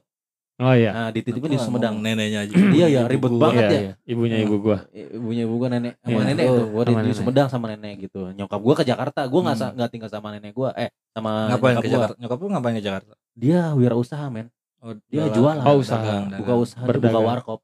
[0.56, 0.91] Oh iya.
[0.91, 1.99] Nah dititipin di Sumedang.
[1.99, 2.56] neneknya aja.
[2.56, 3.41] Iya, Ibu ribet gua.
[3.43, 3.80] banget Iya, ya.
[3.82, 3.93] iya.
[4.08, 4.78] Ibunya ibu gua.
[4.89, 6.24] Ibunya ibu gue nenek sama Iya.
[6.26, 6.66] nenek Oh, tuh.
[6.72, 7.16] Gue di, nenek.
[7.20, 8.22] Sumedang sama nenek gitu.
[8.32, 9.20] Nyokap gue ke Jakarta.
[9.26, 9.64] Gue nggak Hmm.
[9.68, 10.70] sa- nggak tinggal sama nenek gue.
[10.74, 11.95] Eh sama Ngapain nyokap ke gua.
[11.99, 12.16] Jakarta?
[12.18, 13.14] Nyokap lu ngapain ke Jakarta?
[13.34, 14.47] Dia wirausaha men.
[14.80, 15.60] Oh, Dia jualan.
[15.62, 15.99] Oh, usaha.
[15.99, 17.26] dagang, Buka usaha dia buka Berdagang.
[17.26, 17.60] warkop.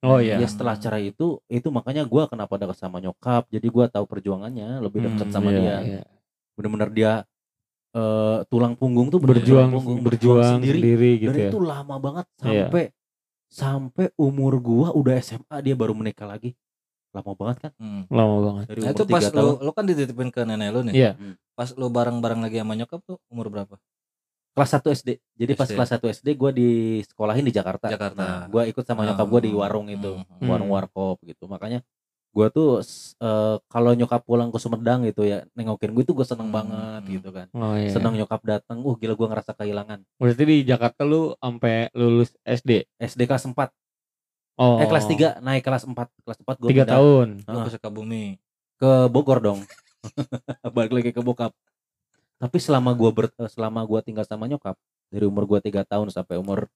[0.00, 0.34] Oh iya.
[0.34, 3.46] Ya setelah cerai itu itu makanya gua kenapa dekat sama nyokap.
[3.46, 5.76] Jadi gua tahu perjuangannya lebih dekat Hmm, sama Iya, dia.
[5.84, 6.02] iya.
[6.56, 7.12] Bener-bener dia
[7.92, 10.78] eh, tulang punggung tuh Berjuang punggung, berjuang sendiri.
[10.78, 11.50] sendiri, Dan gitu ya.
[11.50, 12.66] itu lama banget Iya.
[12.66, 12.84] sampai
[13.46, 16.54] sampai umur gua udah SMA dia baru menikah lagi.
[17.10, 17.72] Lama banget kan?
[17.76, 18.06] Hmm.
[18.06, 18.64] Lama banget.
[18.68, 19.34] Dari Nah itu pas tahun.
[19.34, 20.94] lu, lu kan dititipin ke nenek lu nih.
[20.94, 21.10] Iya.
[21.52, 23.74] Pas lu bareng-bareng lagi sama nyokap tuh umur berapa?
[24.50, 25.08] kelas 1 SD.
[25.36, 25.74] Jadi pas SD.
[25.74, 26.68] kelas 1 SD gua di
[27.02, 27.86] sekolahin di Jakarta.
[27.86, 28.18] Jakarta.
[28.18, 31.46] Nah, gua ikut sama nyokap gua di Hmm, warung itu, hmm, warung warkop gitu.
[31.46, 31.80] Makanya
[32.30, 32.78] gua tuh
[33.18, 37.02] eh, kalau nyokap pulang ke Sumedang gitu ya, nengokin gue itu gue seneng Hmm, banget
[37.10, 37.46] gitu kan.
[37.52, 37.90] Oh iya.
[37.90, 40.06] Seneng nyokap datang, uh gila gua ngerasa kehilangan.
[40.16, 42.86] Berarti di Jakarta lu sampai lulus SD.
[42.96, 43.70] SD kelas 4,
[44.54, 44.78] Oh.
[44.78, 45.96] eh kelas 3 naik kelas 4.
[46.20, 47.28] Kelas 4 gua Tiga pindah tahun.
[47.42, 47.64] Lu Ah.
[47.64, 48.24] ke Sukabumi.
[48.76, 49.60] ke Bogor dong.
[50.72, 51.52] Balik lagi ke bokap.
[52.36, 54.72] Tapi selama gua ber, eh, selama gua tinggal sama nyokap
[55.08, 56.70] dari umur gua 3 tahun sampai umur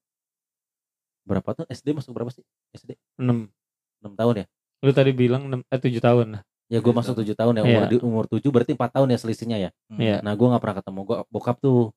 [1.23, 2.45] berapa tuh SD masuk berapa sih?
[2.71, 3.49] SD 6.
[3.97, 4.47] 6 tahun ya?
[4.85, 6.27] Lu tadi bilang 6, eh 7 tahun.
[6.65, 7.25] Ya gue Tujuh masuk tahun.
[7.33, 7.89] 7 tahun ya umur Iya.
[7.89, 9.69] di umur 7 berarti 4 tahun ya selisihnya ya.
[9.89, 9.97] Hmm.
[10.01, 10.17] Iya.
[10.21, 11.89] Nah, gue nggak pernah ketemu gua bokap tuh.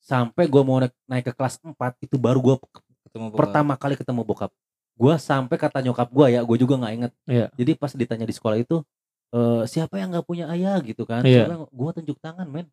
[0.00, 2.56] Sampai gue mau naik, naik ke kelas 4 itu baru gue
[3.04, 3.40] Ketemu bokap.
[3.40, 4.50] pertama kali ketemu bokap.
[4.96, 7.12] Gue sampai kata nyokap gue ya, gue juga nggak inget.
[7.28, 7.46] Iya.
[7.56, 8.80] Jadi pas ditanya di sekolah itu
[9.30, 11.20] eh siapa yang nggak punya ayah gitu kan?
[11.22, 12.66] Soalnya gue tunjuk tangan men.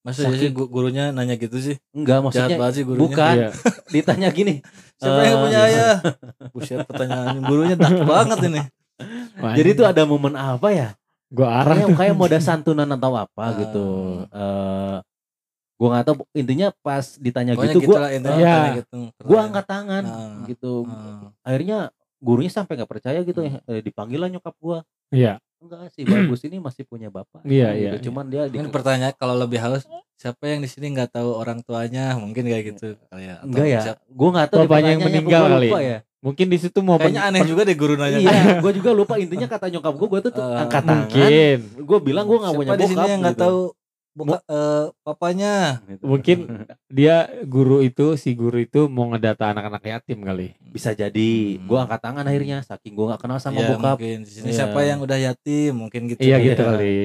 [0.00, 1.76] Masa iya Saking- sih gu- gurunya nanya gitu sih?
[1.90, 3.02] Enggak Jahat maksudnya banget sih gurunya.
[3.04, 3.34] bukan.
[3.36, 3.48] Iya.
[3.94, 4.54] ditanya gini.
[4.96, 5.94] Siapa yang punya ayah?
[6.50, 8.60] Buset pertanyaan gurunya dark banget ini.
[9.36, 10.88] Wah, Jadi itu ada momen apa ya?
[11.30, 13.50] gua arah Kayak kayak mau ada santunan atau apa Ah.
[13.56, 13.86] gitu.
[14.26, 14.96] Eh
[15.74, 18.58] gue nggak tahu intinya pas ditanya Pokoknya gitu gue intinya Iya.
[18.76, 18.98] gitu.
[19.16, 20.44] gue angkat tangan Nah.
[20.44, 21.32] gitu Ah.
[21.40, 21.78] akhirnya
[22.18, 24.78] gurunya sampai nggak percaya gitu eh, dipanggil lah nyokap gue
[25.10, 25.40] Iya.
[25.60, 27.76] Enggak sih bagus ini masih punya bapak Iya, gitu.
[27.76, 28.00] iya, iya.
[28.00, 29.84] cuman dia di, Mungkin pertanyaan kalau lebih halus
[30.14, 33.36] siapa yang di sini nggak tahu orang tuanya mungkin kayak gitu kali ya.
[33.38, 35.68] Atau enggak ya siapa- gue nggak tahu Bapaknya yang meninggal kali.
[35.68, 38.18] lupa ya Mungkin di situ mau Kayaknya aneh juga deh guru nanya.
[38.18, 41.58] iya gue juga lupa intinya kata nyokap gue gue tuh, tuh Ah, angkat tangan mungkin
[41.80, 43.44] gue bilang gue nggak Siapa punya di bokap sini yang nggak gitu.
[43.44, 43.58] tahu
[44.12, 45.80] boka- eh, papanya?
[45.84, 46.02] Gitu.
[46.02, 46.38] Mungkin
[46.90, 50.54] dia guru itu si guru itu mau ngedata anak-anak yatim kali.
[50.60, 51.64] bisa jadi Hmm.
[51.64, 54.56] gue angkat tangan akhirnya saking gue nggak kenal sama Ya, bokap mungkin di sini Iya.
[54.60, 56.20] siapa yang udah yatim mungkin gitu.
[56.20, 56.68] Iya kali gitu ya.
[56.68, 56.98] kali.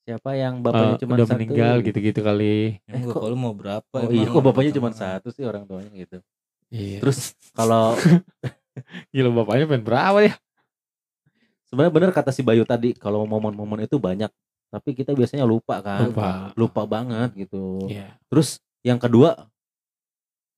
[0.00, 2.80] siapa yang bapaknya cuma udah satu meninggal gitu-gitu kali.
[2.82, 3.96] Emang Eh, gua kok- kalau mau berapa?
[3.98, 6.18] oh iya kok bapaknya cuma satu sih orang tuanya gitu
[6.68, 6.98] Iya.
[6.98, 7.92] terus kalau
[9.10, 10.34] Gila bapaknya pengen berapa ya?
[11.64, 14.32] sebenarnya bener kata si Bayu tadi kalau momen-momen itu banyak
[14.68, 16.52] tapi kita biasanya lupa kan Lupa.
[16.54, 18.16] lupa banget gitu Iya.
[18.28, 19.48] terus yang kedua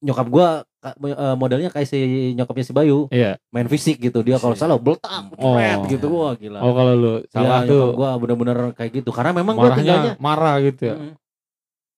[0.00, 0.48] nyokap gua
[0.80, 1.98] eh, modelnya kayak si
[2.32, 3.36] nyokapnya si Bayu Iya.
[3.50, 4.64] main fisik gitu dia kalau Fisik.
[4.64, 5.54] salah beltak Oh.
[5.54, 9.10] jepret gitu wah gila Oh kalau lu salah ya, tuh nyokap gua bener-bener kayak gitu
[9.10, 10.96] karena memang gua tinggalnya marahnya marah gitu ya.
[10.96, 11.14] Mm.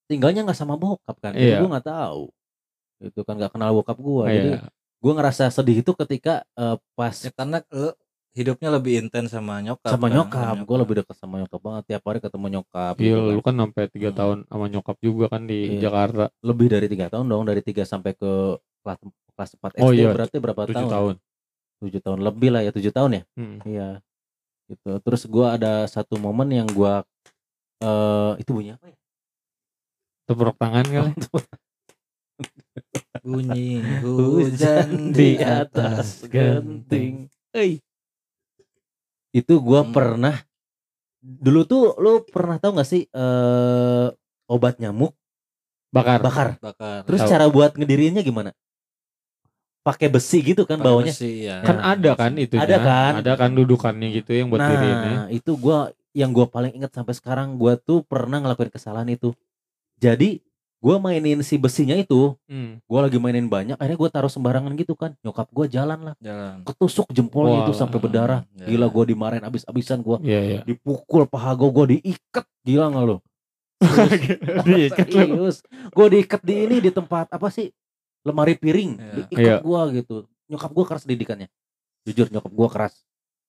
[0.04, 1.58] tinggalnya nggak sama bokap kan jadi Iya.
[1.62, 2.22] gua nggak tahu
[3.02, 4.68] itu kan nggak kenal bokap gua jadi Iya.
[4.98, 7.94] gua ngerasa sedih itu ketika eh, pas Ya karena lu
[8.32, 9.92] hidupnya lebih intens sama nyokap.
[9.92, 13.20] sama kan, nyokap gue lebih dekat sama nyokap banget tiap hari ketemu nyokap Iya, gitu
[13.20, 13.32] kan.
[13.32, 14.18] lu kan sampai tiga Hmm.
[14.18, 15.80] tahun sama nyokap juga kan di Iya.
[15.82, 16.24] Jakarta.
[16.40, 18.32] lebih dari tiga tahun dong dari tiga sampai ke
[18.82, 18.98] kelas
[19.32, 21.14] kelas 4 SD Oh iya, berarti berapa Tujuh tahun tahun.
[21.78, 23.58] tujuh tahun lebih lah ya tujuh tahun ya Hmm.
[23.64, 23.88] iya
[24.66, 27.04] gitu terus gua ada satu momen yang gua
[27.78, 28.96] eh itu bunyi apa ya
[30.24, 31.12] Tepuk tangan kali.
[33.22, 37.76] bunyi hujan di atas genting Eh,
[39.32, 39.92] itu gua Hmm.
[39.92, 40.36] pernah
[41.22, 44.06] dulu tuh lu pernah tahu nggak sih eh
[44.46, 45.14] obat nyamuk
[45.88, 46.18] bakar.
[46.20, 46.98] bakar bakar.
[47.06, 47.30] terus Tahu.
[47.30, 48.52] cara buat ngediriinnya gimana
[49.82, 51.58] pakai besi gitu kan bawahnya besi, ya.
[51.66, 52.54] Kan Nah, ada kan itu.
[52.54, 53.12] Ada kan?
[53.18, 54.62] Ada kan dudukannya gitu yang buat.
[54.62, 59.34] Nah, itu gua yang gua paling ingat sampai sekarang gua tuh pernah ngelakuin kesalahan itu.
[59.98, 60.38] Jadi
[60.82, 62.82] gua mainin si besinya itu, Hmm.
[62.84, 65.14] gua lagi mainin banyak, akhirnya gua taruh sembarangan gitu kan.
[65.22, 66.66] Nyokap gua jalan lah, jalan.
[66.66, 68.42] ketusuk jempolnya itu sampai berdarah.
[68.58, 68.66] Ya.
[68.66, 70.18] Gila gua dimarahin abis-abisan gua.
[70.18, 70.60] Iya, iya.
[70.66, 72.42] Dipukul paha gua, gua diikat.
[72.66, 73.16] Gila nggak lo?
[74.66, 75.14] Diikat lu.
[75.14, 75.56] Serius.
[75.90, 77.70] Gua diikat di ini di tempat apa sih?
[78.22, 78.90] Lemari piring.
[78.98, 79.12] Iya.
[79.30, 79.56] Diikat Iya.
[79.62, 80.26] gua gitu.
[80.50, 81.46] Nyokap gua keras didikannya.
[82.02, 82.94] Jujur nyokap gua keras.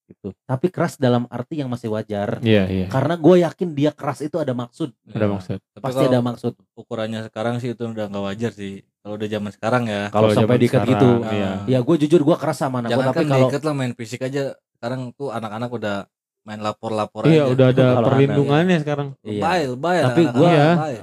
[0.04, 0.36] Gitu.
[0.44, 2.44] Tapi keras dalam arti yang masih wajar.
[2.44, 2.88] Iya, iya.
[2.92, 5.30] Karena gue yakin dia keras itu ada maksud, Ada Ya.
[5.32, 5.58] maksud.
[5.64, 6.54] Tapi pasti ada maksud.
[6.74, 8.84] ukurannya sekarang sih itu udah nggak wajar sih.
[9.00, 10.02] Kalau udah zaman sekarang ya.
[10.10, 11.52] Kalau sampai diikat sekarang, gitu, Iya.
[11.68, 12.94] ya gue jujur gue keras sama anak gue.
[12.94, 14.44] Jangan Tapi kan kalau diikat lah main fisik aja.
[14.76, 15.96] Sekarang tuh anak-anak udah
[16.44, 17.52] main lapor-lapor Iya, aja.
[17.56, 19.08] udah ada perlindungannya sekarang.
[19.24, 19.40] Iya.
[19.40, 19.98] Lebay, lebay.
[20.04, 21.00] Tapi anak-anak gua-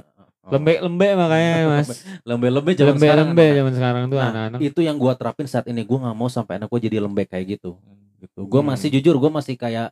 [0.51, 1.87] Lembek-lembek makanya, Mas.
[2.21, 3.27] lembe-lembe zaman sekarang.
[3.29, 4.59] Lembek-lembek zaman sekarang tuh Nah, anak-anak.
[4.61, 5.81] itu yang gue terapin saat ini.
[5.81, 7.79] Gue nggak mau sampai anak gue jadi lembek kayak gitu.
[8.17, 8.39] Gitu.
[8.43, 8.69] Gue Hmm.
[8.69, 9.89] masih jujur, gue masih kayak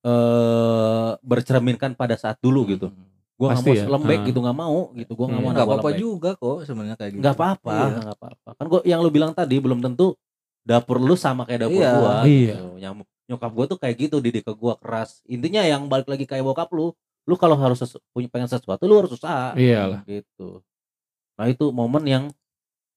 [0.00, 2.88] eh bercerminkan pada saat dulu gitu.
[2.88, 3.06] Hmm.
[3.36, 3.84] Gue nggak mau ya?
[3.86, 4.26] lembek Ah.
[4.26, 5.12] gitu nggak mau gitu.
[5.14, 5.44] Gue nggak Hmm.
[5.44, 6.02] mau Nggak gua apa-apa lembek.
[6.02, 7.20] juga kok sebenarnya kayak gitu.
[7.20, 8.00] Nggak apa-apa, Iya.
[8.10, 8.48] apa-apa.
[8.54, 10.16] Kan gue yang lu bilang tadi belum tentu
[10.60, 11.90] dapur lu sama kayak dapur Iya.
[11.94, 12.52] gua Iya.
[12.52, 12.66] gitu.
[12.78, 16.42] Nyamuk nyokap gua tuh kayak gitu didik ke gua keras intinya yang balik lagi kayak
[16.42, 16.90] bokap lu
[17.30, 19.54] lu kalau harus sesu- punya pengen sesuatu lu harus usaha.
[19.54, 20.02] Iyalah.
[20.02, 20.66] gitu.
[21.38, 22.24] Nah itu momen yang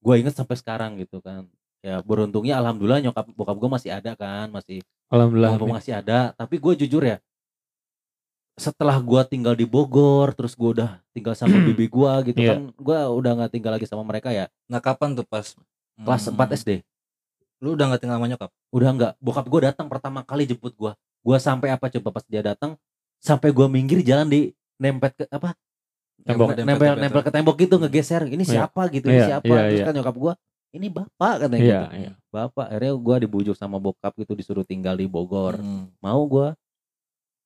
[0.02, 1.46] gua inget sampai sekarang gitu kan.
[1.80, 5.54] Ya beruntungnya alhamdulillah nyokap bokap gua masih ada kan masih Alhamdulillah.
[5.70, 6.34] masih ada.
[6.34, 7.22] Tapi gue jujur ya
[8.54, 12.54] setelah gua tinggal di Bogor terus gua udah tinggal sama bibi gua gitu Iya.
[12.54, 14.46] kan gua udah nggak tinggal lagi sama mereka ya.
[14.66, 15.58] Nah kapan tuh pas?
[15.96, 16.72] Kelas hmm, 4 SD
[17.60, 18.50] Lu udah gak tinggal sama nyokap?
[18.70, 19.14] udah nggak.
[19.20, 20.94] Bokap gua datang pertama kali jemput gua.
[21.20, 22.76] Gua sampai apa coba pas dia datang
[23.24, 25.56] sampai gua minggir jalan di nempet ke apa
[26.20, 26.54] Tembok.
[26.54, 28.52] Dempet- nempel dempet- nempel ke tembok gitu ngegeser ini Iya.
[28.62, 29.86] siapa gitu ini Iya, siapa iya, terus iya.
[29.86, 30.34] kan nyokap gua
[30.72, 32.12] ini bapak katanya Iya, gitu iya.
[32.30, 35.88] bapak akhirnya gua dibujuk sama bokap gitu disuruh tinggal di Bogor Hmm.
[35.98, 36.56] mau gua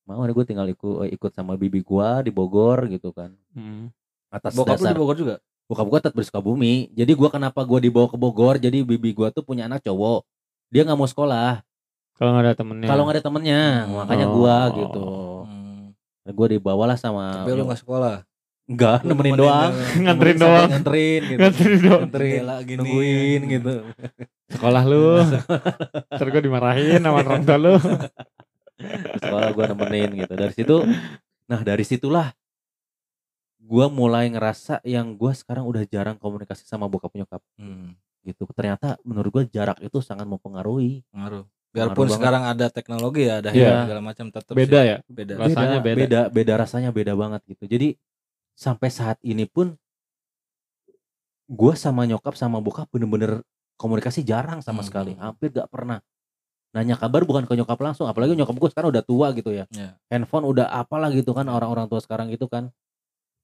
[0.04, 3.92] mau ada gue tinggal ikut ikut sama bibi gua di Bogor gitu kan Hmm.
[4.30, 5.36] atas Bokap lu dasar di Bogor juga?
[5.66, 9.30] bokap gua tetap di Sukabumi jadi gua kenapa gua dibawa ke Bogor jadi bibi gua
[9.30, 10.24] tuh punya anak cowok
[10.70, 11.60] dia nggak mau sekolah
[12.14, 12.88] Kalau nggak ada temennya.
[12.88, 14.68] kalau nggak ada temennya makanya gua Oh.
[14.76, 15.06] gitu
[15.44, 15.57] Hmm.
[16.32, 18.18] Gua dibawalah sama Tapi lu gak sekolah?
[18.68, 19.74] enggak nemenin nemenin doang doang.
[20.04, 20.70] Nganterin Nemenin sampai doang.
[20.70, 22.02] nganterin gitu Nganterin doang.
[22.04, 22.78] nganterin gini.
[22.78, 23.74] nungguin gitu
[24.48, 25.06] Sekolah lu.
[26.16, 27.74] Ntar gue dimarahin sama orang tua lu.
[29.22, 30.78] Sekolah gua nemenin gitu dari situ
[31.48, 32.36] nah dari situlah
[33.58, 37.96] gua mulai ngerasa yang gua sekarang udah jarang komunikasi sama bokap nyokap Hmm.
[38.22, 41.48] gitu ternyata menurut gua jarak itu sangat mempengaruhi Pengaruh.
[41.72, 43.60] Biarpun sekarang ada teknologi ya, ada Iya.
[43.60, 44.98] handphone segala macam tetap Beda ya.
[45.06, 45.34] beda.
[45.38, 46.00] Rasanya beda, beda.
[46.00, 47.88] beda beda rasanya beda banget gitu jadi
[48.54, 49.78] sampai saat ini pun
[51.48, 53.40] gua sama nyokap sama bokap bener-bener
[53.78, 54.90] komunikasi jarang sama Hmm.
[54.90, 56.02] sekali hampir gak pernah
[56.74, 59.96] nanya kabar bukan ke nyokap langsung apalagi nyokap gua sekarang udah tua gitu ya Iya.
[60.10, 62.74] handphone udah apalah gitu kan orang-orang tua sekarang gitu kan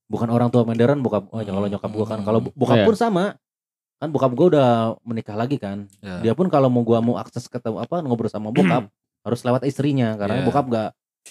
[0.05, 2.51] bukan orang tua modern bokap oh, kalau nyokap gua kan kalau Hmm.
[2.53, 2.85] bokap Iya.
[2.89, 3.23] pun sama
[4.03, 4.69] kan bokap gua udah
[5.01, 6.19] menikah lagi kan Ya.
[6.19, 8.91] dia pun kalau mau gua mau akses ketemu apa ngobrol sama bokap
[9.25, 10.45] harus lewat istrinya karena Iya.
[10.45, 10.89] bokap gak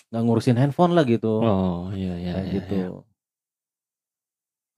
[0.08, 2.32] nggak ngurusin handphone lah gitu Oh iya iya.
[2.32, 2.88] kayak iya, gitu iya.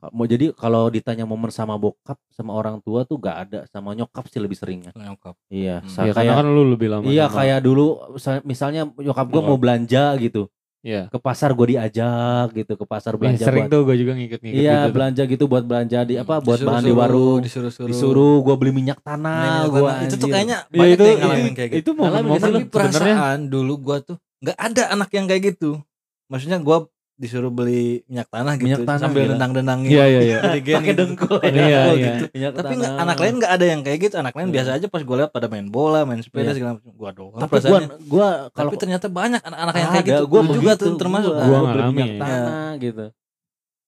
[0.07, 4.27] mau jadi kalau ditanya momen sama bokap sama orang tua tuh gak ada sama nyokap
[4.27, 5.33] sih lebih seringnya nyokap.
[5.49, 5.89] iya Hmm.
[5.97, 7.05] Iya, karena kayak kan lu lebih lama.
[7.07, 7.87] iya sama- kayak dulu
[8.17, 9.49] sa- misalnya nyokap gua Bokap.
[9.49, 10.51] mau belanja gitu
[10.85, 11.09] Iya.
[11.09, 14.85] ke pasar gua diajak gitu ke pasar belanja sering buat tuh gue juga ngikut-ngikut iya
[14.85, 14.93] gitu.
[14.93, 17.89] belanja gitu buat belanja di apa buat bahan di Disuruh-suruh, warung disuruh-suruh.
[17.89, 20.05] disuruh gua beli minyak tanah Minyak gua tanah.
[20.05, 21.81] itu tuh kayaknya banyak itu yang ngalamin kayak gitu.
[21.81, 25.81] itu momen-momen Tapi perasaan dulu gua tuh nggak ada anak yang kayak gitu.
[26.29, 26.85] Maksudnya gua
[27.15, 29.87] disuruh beli minyak tanah gitu Minyak tanah, sambil dendang-dendangin.
[29.87, 30.39] Iya iya iya.
[30.67, 30.99] Gen pakai gitu.
[30.99, 31.95] dengkul Pakai Iya, iya.
[31.95, 32.25] gitu.
[32.29, 32.75] minyak Tapi tanah.
[32.77, 34.15] nggak- anak lain nggak ada yang kayak gitu.
[34.17, 34.55] Anak lain Iya.
[34.55, 36.55] biasa aja pas gue lihat pada main bola, main sepeda Iya.
[36.55, 36.91] segala macam.
[36.93, 37.89] Gua doang tapi gua perasaannya.
[38.05, 40.25] gua kalau Tapi ternyata banyak anak-anak yang kayak gitu.
[40.25, 41.33] gua Lu juga tuh termasuk.
[41.33, 41.45] kan?
[41.45, 42.21] Gua beli ngalami, minyak ya.
[42.21, 43.05] tanah gitu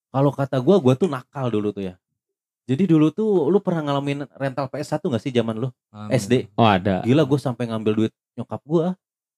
[0.09, 1.95] kalau kata gua gua tuh nakal dulu tuh ya
[2.65, 6.09] jadi dulu tuh lu pernah ngalamin rental PS1 gak sih zaman lu Hmm.
[6.09, 6.99] SD Oh ada.
[7.01, 8.87] gila gue sampai ngambil duit nyokap gua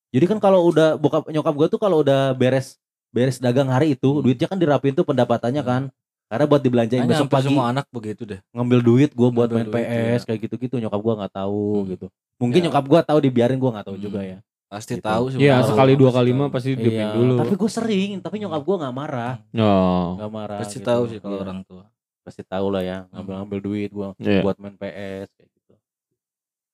[0.08, 2.76] jadi kan kalau udah bokap nyokap gua tuh kalau udah beres
[3.10, 4.22] beres dagang hari itu Hmm.
[4.22, 5.82] duitnya kan dirapin tuh pendapatannya kan
[6.26, 8.40] karena buat dibelanjain Kayaknya besok pagi semua anak begitu deh.
[8.50, 10.26] ngambil duit gua buat Ngambil main duit, PS iya.
[10.26, 11.86] kayak gitu-gitu nyokap gua nggak tahu Hmm.
[11.88, 12.06] gitu
[12.36, 12.64] mungkin Ya.
[12.68, 14.04] nyokap gua tahu dibiarin gua nggak tahu Hmm.
[14.04, 14.38] juga ya
[14.68, 15.08] Pasti Gitu.
[15.08, 15.40] tahu sih.
[15.40, 15.68] Iya tahu.
[15.72, 17.40] sekali dua kali mah pasti diemin Iya, dulu.
[17.40, 20.08] tapi gue sering tapi nyokap gua nggak marah Oh.
[20.14, 20.84] nggak marah Pasti gitu.
[20.84, 21.44] tahu sih kalau Iya.
[21.44, 21.84] orang tua.
[22.20, 24.44] pasti tahu lah ya ngambil ngambil duit gua Iya.
[24.44, 25.57] buat main PS kayak gitu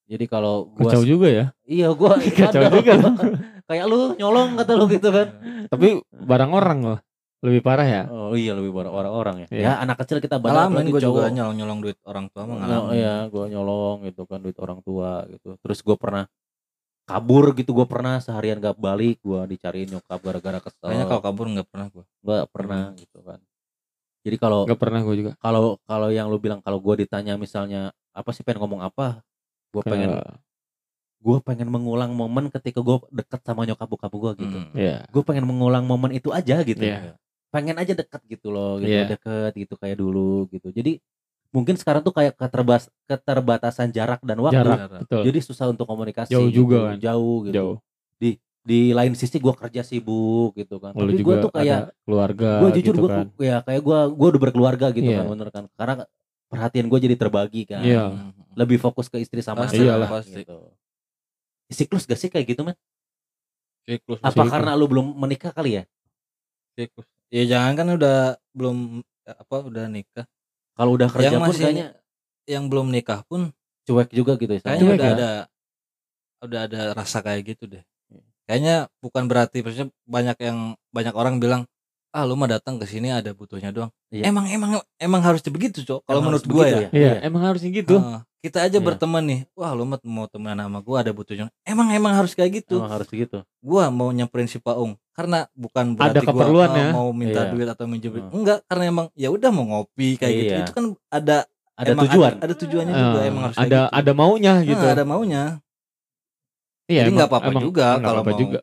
[0.04, 1.46] jadi kalau gua Kacau juga ya.
[1.64, 2.92] iya gua Kacau ada, juga
[3.68, 5.28] kayak lu nyolong kata lu gitu kan
[5.72, 7.00] Tapi barang orang loh.
[7.40, 8.02] Lebih parah ya.
[8.06, 9.62] oh iya lebih banyak orang-orang ya Iya.
[9.62, 11.28] ya anak kecil kita banyak Ngalamin gue juga cowok.
[11.30, 15.28] nyolong nyolong duit orang tua mah Oh, iya gua nyolong gitu kan duit orang tua
[15.28, 16.24] gitu terus gua pernah
[17.04, 21.46] kabur gitu gua pernah seharian gak balik gua dicariin nyokap gara-gara kesel Kayaknya kalau kabur
[21.50, 22.04] nggak pernah gue.
[22.22, 23.40] gak pernah gitu kan
[24.24, 25.32] jadi kalau Gak pernah gue juga.
[25.36, 29.20] kalau kalau yang lu bilang kalau gua ditanya misalnya apa sih pengen ngomong apa
[29.74, 30.10] gua pengen
[31.18, 34.72] gue pengen mengulang momen ketika gue deket sama nyokap bokap gue gitu Hmm.
[34.72, 34.96] Iya.
[35.08, 37.16] gue pengen mengulang momen itu aja gitu Iya.
[37.48, 39.08] pengen aja deket gitu loh gitu Iya.
[39.10, 41.00] deket gitu kayak dulu gitu jadi
[41.48, 44.78] mungkin sekarang tuh kayak keterbas keterbatasan jarak dan waktu Jarak.
[45.00, 45.22] Betul.
[45.24, 46.58] jadi susah untuk komunikasi Jauh gitu.
[46.60, 46.96] juga kan.
[47.00, 47.76] jauh gitu Jauh.
[48.64, 52.70] di lain sisi gue kerja sibuk gitu kan Lu tapi gue tuh kayak keluarga gue
[52.74, 53.26] jujur gitu gue kan.
[53.38, 55.20] ya kayak gue gue udah berkeluarga gitu Iya.
[55.20, 55.94] kan bener kan karena
[56.48, 58.04] perhatian gue jadi terbagi kan Iya.
[58.54, 60.08] Lebih fokus ke istri sama anak iyalah.
[60.08, 60.40] pasti.
[60.40, 60.70] gitu.
[61.66, 62.76] siklus gak sih kayak gitu men
[63.82, 64.20] Siklus.
[64.20, 64.50] apa Siklus.
[64.50, 65.84] karena lu belum menikah kali ya
[66.72, 67.06] Siklus.
[67.28, 68.18] Ya jangan kan udah
[68.50, 70.26] belum apa udah nikah.
[70.72, 71.88] kalau udah kerja Yang pun masih- kayaknya
[72.44, 73.40] Yang belum nikah pun
[73.84, 75.14] cuek juga gitu ya kayaknya Cuek udah ya?
[75.14, 75.30] ada
[76.40, 77.80] udah ada rasa kayak gitu deh.
[78.44, 80.58] Kayaknya bukan berarti maksudnya banyak yang
[80.90, 81.64] banyak orang bilang
[82.14, 84.30] ah lu mah datang ke sini ada butuhnya doang Iya.
[84.30, 87.12] emang emang emang harus begitu cok kalau menurut gua begitu ya, Iya, Iya.
[87.26, 87.98] emang harusnya gitu.
[87.98, 88.20] Heeh.
[88.40, 88.84] kita aja Iya.
[88.84, 92.62] berteman nih wah lu mah mau temenan sama gua ada butuhnya emang emang harus kayak
[92.62, 93.42] gitu Emang harus gitu.
[93.58, 96.88] gua mau nyamperin si Paung karena bukan Ada berarti keperluan gua uh, ya.
[96.92, 97.50] mau minta Iya.
[97.50, 98.22] duit atau minjem duit.
[98.22, 98.36] Hmm.
[98.36, 100.62] enggak karena emang ya udah mau ngopi kayak gitu Iya.
[100.62, 101.36] itu kan ada
[101.74, 102.30] Ada emang tujuan.
[102.30, 103.98] ada, ada tujuannya juga Eh, emang harus kayak ada gitu.
[103.98, 104.86] ada maunya Nah, gitu.
[104.86, 105.42] ada maunya
[106.84, 108.58] Iya, jadi emang- nggak apa-apa emang- juga kalau apa-apa mau- juga.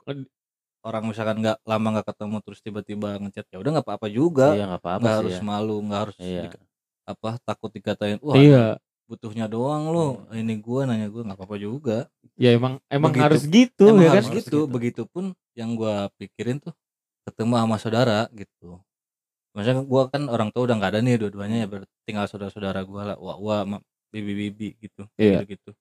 [0.82, 4.66] Orang misalkan nggak lama nggak ketemu terus tiba-tiba ngechat ya udah nggak apa-apa juga Iya
[4.66, 5.42] nggak apa-apa sih harus ya.
[5.42, 6.42] malu nggak harus Iya.
[6.50, 6.62] di-
[7.02, 8.64] apa takut dikatain wah Iya,
[9.06, 11.98] butuhnya doang lo ini gua nanya gua nggak apa-apa juga
[12.36, 13.26] ya emang emang Begitu.
[13.26, 14.16] harus gitu emang ya kan.
[14.18, 15.24] harus gitu begitupun
[15.54, 16.74] yang gua pikirin tuh
[17.24, 18.82] ketemu sama saudara gitu
[19.52, 21.68] maksudnya gua kan orang tua udah nggak ada nih dua-duanya ya
[22.02, 25.44] tinggal saudara-saudara gua lah wah wah ma- bibi-bibi gitu Iya.
[25.44, 25.72] gitu gitu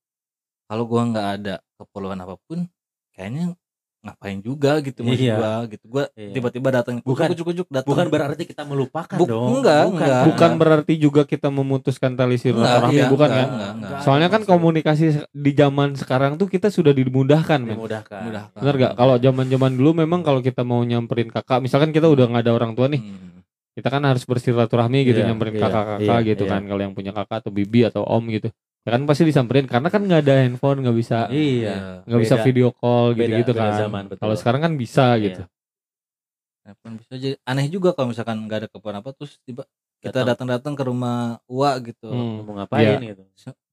[0.67, 2.67] kalau gua nggak ada keperluan apa pun
[3.13, 3.55] kayaknya
[4.01, 5.37] ngapain juga gitu maksud Iya.
[5.37, 6.33] gua gitu gua Iya.
[6.33, 9.61] tiba-tiba datang Bukan- kucuk-kucuk datang Bukan berarti kita melupakan Buk- dong.
[9.61, 10.23] enggak, enggak.
[10.25, 13.49] Bukan berarti juga kita memutuskan tali silaturahmi iya, bukan enggak, kan.
[13.53, 14.01] enggak, enggak.
[14.01, 18.21] Soalnya kan komunikasi di zaman sekarang tuh kita sudah dimudahkan, dimudahkan.
[18.25, 18.45] Mudah.
[18.57, 18.93] Bener gak?
[18.97, 22.73] Kalau zaman-zaman dulu memang kalau kita mau nyamperin kakak, misalkan kita udah nggak ada orang
[22.73, 23.45] tua nih, Hmm.
[23.71, 26.51] kita kan harus bersilaturahmi gitu Iya, nyamperin iya, kakak-kakak iya, gitu iya.
[26.51, 26.63] kan.
[26.65, 28.49] Kalau yang punya kakak atau bibi atau om gitu,
[28.81, 32.01] ya kan pasti disamperin karena kan nggak ada handphone, nggak bisa Iya.
[32.03, 33.73] nggak bisa video call Beda- gitu-gitu beda kan.
[33.79, 34.21] zaman, betul.
[34.21, 35.25] Kalau sekarang kan bisa Iya.
[35.27, 35.43] gitu.
[36.61, 39.65] Telepon bisa jadi aneh juga kalau misalkan nggak ada keperluan apa terus tiba
[39.99, 40.49] kita Datang.
[40.49, 41.17] datang-datang ke rumah
[41.47, 42.41] Ua gitu Hmm.
[42.43, 43.13] Mau ngapain Iya.
[43.13, 43.25] gitu.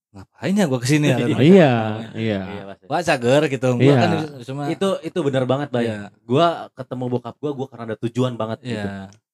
[0.08, 1.72] ngapain ya gua ke sini ya Iya, iya.
[2.16, 2.40] Iya.
[2.86, 3.96] Wah cager gitu gua Iya.
[3.98, 4.10] kan
[4.42, 5.86] cuma Itu itu benar banget, Bay.
[5.86, 6.10] Iya.
[6.24, 8.88] Gua ketemu bokap gua, gua karena ada tujuan banget gitu.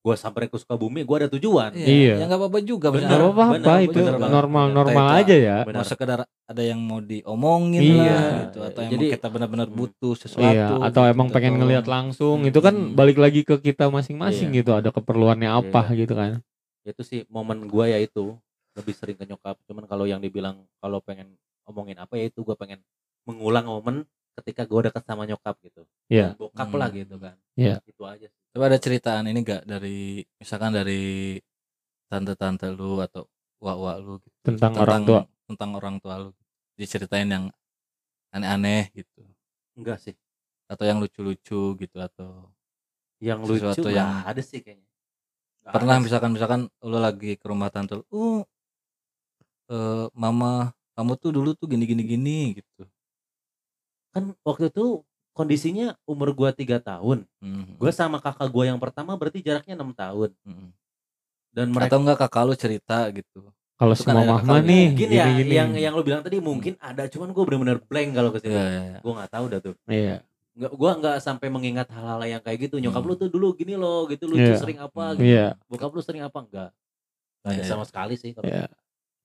[0.04, 0.12] Iya.
[0.12, 1.72] Gua sampai ke Sukabumi, gua ada tujuan.
[1.72, 2.20] Iya.
[2.20, 5.58] Ya nggak apa-apa juga Bener, misalnya apa-apa bener, itu bener normal-normal Kita- aja ya.
[5.64, 5.80] Benar.
[5.80, 7.96] mau sekedar ada yang mau diomongin Iya.
[7.96, 9.78] lah gitu atau Jadi- emang kita benar-benar Hmm.
[9.80, 12.92] butuh sesuatu Iya, atau gitu, emang kita pengen ngelihat langsung itu kan Hmm.
[12.94, 14.58] balik lagi ke kita masing-masing Iya.
[14.60, 14.72] gitu.
[14.76, 16.44] Ada keperluannya apa gitu kan.
[16.84, 18.36] Itu sih momen gua ya itu
[18.76, 19.56] lebih sering ke nyokap.
[19.64, 21.32] Cuman kalau yang dibilang kalau pengen
[21.64, 22.84] ngomongin apa ya itu gua pengen
[23.24, 24.04] mengulang momen
[24.36, 25.88] ketika gua deket sama nyokap gitu.
[26.12, 26.36] Iya.
[26.36, 26.76] Dan Bokap Hmm.
[26.76, 27.40] lah gitu kan.
[27.56, 27.80] Iya.
[27.88, 28.43] Itu aja sih.
[28.54, 31.42] Coba ada ceritaan ini gak dari misalkan dari
[32.06, 33.26] tante-tante lu atau
[33.58, 35.22] wak-wak lu gitu, Tentang orang tua.
[35.50, 36.30] tentang orang tua lu
[36.78, 37.46] diceritain yang
[38.30, 39.26] aneh-aneh gitu
[39.74, 40.14] Enggak sih.
[40.70, 42.54] atau yang lucu-lucu gitu atau
[43.18, 44.86] Yang lucu yang- ada sih kayaknya.
[45.64, 46.06] Nggak pernah ada sih.
[46.06, 48.42] misalkan misalkan lu lagi ke rumah tante lu uh
[49.72, 52.86] eh, mama kamu tuh dulu tuh gini gini gini gitu
[54.14, 55.02] kan waktu itu
[55.34, 57.26] kondisinya umur gua tiga tahun.
[57.38, 57.76] Mhm.
[57.76, 60.32] Gua sama kakak gua yang pertama berarti jaraknya enam tahun.
[60.42, 60.68] Mhm.
[61.52, 64.62] Dan mereka atau enggak kakak lu cerita gitu Kalau kan semua mama kakaknya.
[64.64, 65.54] nih mungkin ya gini-gini.
[65.54, 68.50] yang yang lu bilang tadi mungkin ada cuman gua bener-bener blank kalau ke situ.
[68.50, 69.00] Iya, iya, iya.
[69.02, 69.76] Gua nggak tahu dah tuh.
[69.86, 70.16] Iya.
[70.54, 72.78] Nggak, gua nggak sampai mengingat hal-hal yang kayak gitu.
[72.78, 73.10] Nyokap Hmm.
[73.10, 74.58] lu tuh dulu gini loh, gitu lucu Iya.
[74.58, 75.18] sering apa Hmm.
[75.18, 75.26] gitu.
[75.28, 75.48] Iya.
[75.66, 76.70] Bokap lu sering apa enggak?
[77.42, 78.46] Nggak ada Iya, sama sekali sih kalau.
[78.48, 78.66] Iya.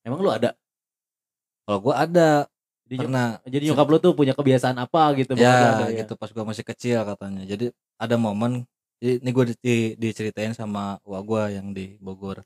[0.02, 0.56] Emang lu ada?
[1.62, 2.48] kalau gua ada
[2.88, 3.36] Jadi, pernah.
[3.44, 5.36] jadi nyokap lu tuh punya kebiasaan apa gitu?
[5.36, 7.44] ya ada, gitu pas gua masih kecil katanya.
[7.44, 7.68] Jadi
[8.00, 8.64] ada momen
[8.98, 9.44] ini gue
[9.94, 12.40] diceritain sama wak gua yang di Bogor.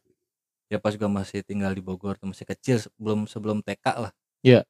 [0.66, 4.12] Ya pas gua masih tinggal di Bogor tuh masih kecil sebelum sebelum TK lah.
[4.42, 4.66] Iya.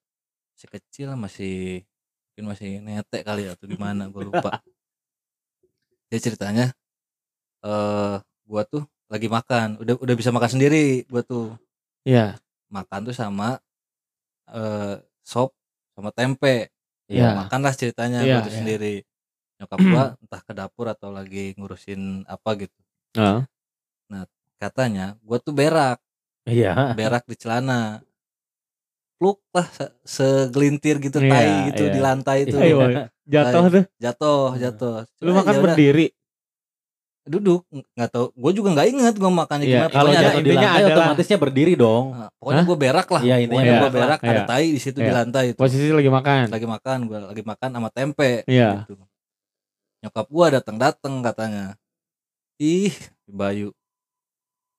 [0.52, 1.56] masih kecil masih
[2.28, 4.50] mungkin masih netek kali ya atau di mana gua lupa.
[6.12, 6.76] Dia ceritanya
[7.64, 9.80] eh gua tuh lagi makan.
[9.80, 11.56] Udah udah bisa makan sendiri gua tuh.
[12.04, 12.36] Iya.
[12.68, 13.56] makan tuh sama
[14.52, 15.56] eh sop
[15.92, 16.68] sama tempe
[17.06, 17.44] Iya.
[17.44, 18.58] makanlah ceritanya Iya, gua tuh iya.
[18.62, 18.94] sendiri
[19.60, 22.78] nyokap gua entah ke dapur atau lagi ngurusin apa gitu
[23.14, 23.42] Heeh.
[24.56, 25.98] katanya gua tuh berak
[26.48, 26.94] Iya.
[26.96, 28.02] berak di celana
[29.20, 31.92] pluk lah se- segelintir gitu Iya, tai gitu iya.
[31.94, 32.94] di lantai itu woy.
[33.22, 33.84] Jatuh tuh.
[34.02, 36.06] jatuh jatuh Lu makan ya berdiri.
[37.22, 40.74] Duduk nggak tahu gua juga nggak inget gua makannya Iya, gimana Kalau jatuh di lantai
[40.74, 42.04] adalah- otomatisnya berdiri dong.
[42.12, 44.30] Nah, pokoknya gua berak lah intinya pokoknya berak gua berak lah.
[44.32, 45.14] ada tai di situ di Iya.
[45.16, 46.44] lantai itu Posisi lagi makan.
[46.48, 48.82] lagi makan gua lagi makan sama tempe Iya.
[48.82, 48.94] gitu.
[50.00, 51.78] nyokap gua datang datang katanya
[52.56, 52.90] ih
[53.24, 53.70] Bayu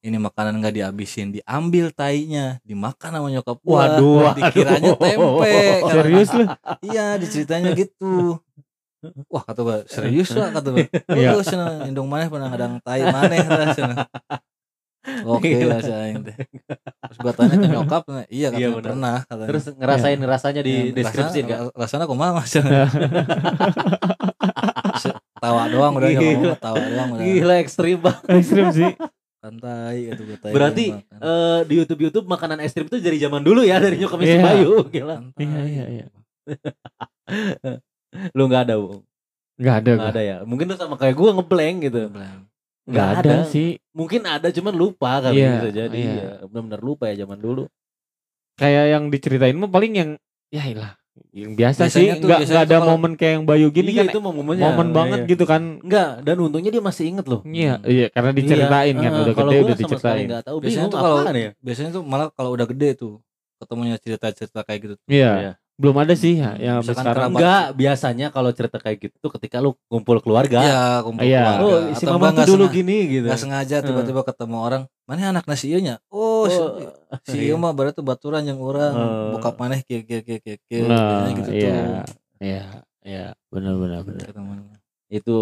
[0.03, 5.55] ini makanan nggak dihabisin diambil tainya dimakan sama nyokap gua Waduh, dikiranya tempe
[5.87, 6.43] Serius lu?
[6.83, 8.35] iya diceritanya gitu
[9.25, 11.29] wah kata gua serius lah kata gua Iya.
[11.33, 13.97] terus cenah indung maneh pernah ngadang tai maneh lah cenah
[15.25, 16.35] oke lah saya teh
[17.03, 20.95] terus gua tanya ke nyokap iya katanya Iya, pernah katanya Terus ngerasain rasanya di Ya,
[20.95, 21.59] deskripsi rasa- enggak?
[21.75, 22.55] rasanya kumaha mas.
[24.95, 26.55] Se- tawa doang udah Gila.
[26.55, 28.31] tawa doang udah Gila ekstrim banget.
[28.31, 28.91] Ekstrim sih.
[29.35, 33.59] santai gitu gue tai Berarti eh, di YouTube YouTube makanan ekstrim itu dari zaman dulu
[33.59, 34.45] ya dari nyokapnya si Iya.
[34.45, 34.71] Bayu.
[34.87, 35.15] Gila.
[35.19, 35.43] Santai.
[35.43, 36.05] Iya, iya, iya.
[38.37, 39.01] Lu nggak ada, Bung.
[39.53, 40.37] Enggak ada Nggak ada ya.
[40.43, 41.99] Mungkin lu sama kayak gua ngeblank gitu.
[42.07, 42.29] Nggak
[42.83, 43.35] Nggak ada ada.
[43.47, 45.95] sih Mungkin ada cuman lupa kali Iya, bisa jadi.
[45.95, 46.13] iya.
[46.13, 47.65] Ya, benar-benar lupa ya zaman dulu.
[48.53, 50.09] kayak yang diceritain mah paling yang
[50.47, 50.93] ya ilah
[51.31, 53.97] yang biasa sih Biasanya tuh- nggak nggak ada kalau- momen kayak yang Bayu gini iya,
[53.99, 54.61] kan itu mau momennya.
[54.63, 55.29] momen Iya, banget iya.
[55.29, 57.41] gitu kan Enggak, dan untungnya dia masih inget loh.
[57.43, 57.85] iya Hmm.
[57.87, 60.99] iya karena diceritain kan Iya, udah eh, kalau gede udah diceritain nggak tahu Biasanya tuh
[60.99, 61.51] kalau- ya.
[61.59, 63.13] biasanya tuh malah kalau udah gede tuh
[63.55, 65.51] ketemunya cerita-cerita kayak gitu iya Iya.
[65.83, 67.35] Belum ada sih ya, sampai Misalkan sekarang kerabat.
[67.35, 70.57] Enggak, biasanya kalau cerita kayak gitu tuh ketika lu kumpul keluarga.
[70.57, 71.43] Iya, kumpul Iya.
[71.43, 71.59] keluarga.
[71.61, 73.27] Oh, si Atau mama tuh dulu sengaja- gini gitu.
[73.27, 76.55] nggak sengaja tiba-tiba ketemu orang mana anak nasi nya Oh, oh, si,
[77.29, 77.59] si iya.
[77.59, 79.29] mah berarti baturan yang orang Eh.
[79.35, 81.83] buka maneh kieu kieu kieu kieu kieu nah gitu iya tuh
[82.39, 82.63] iya
[83.03, 84.51] iya benar benar benar Ketemu.
[85.09, 85.37] itu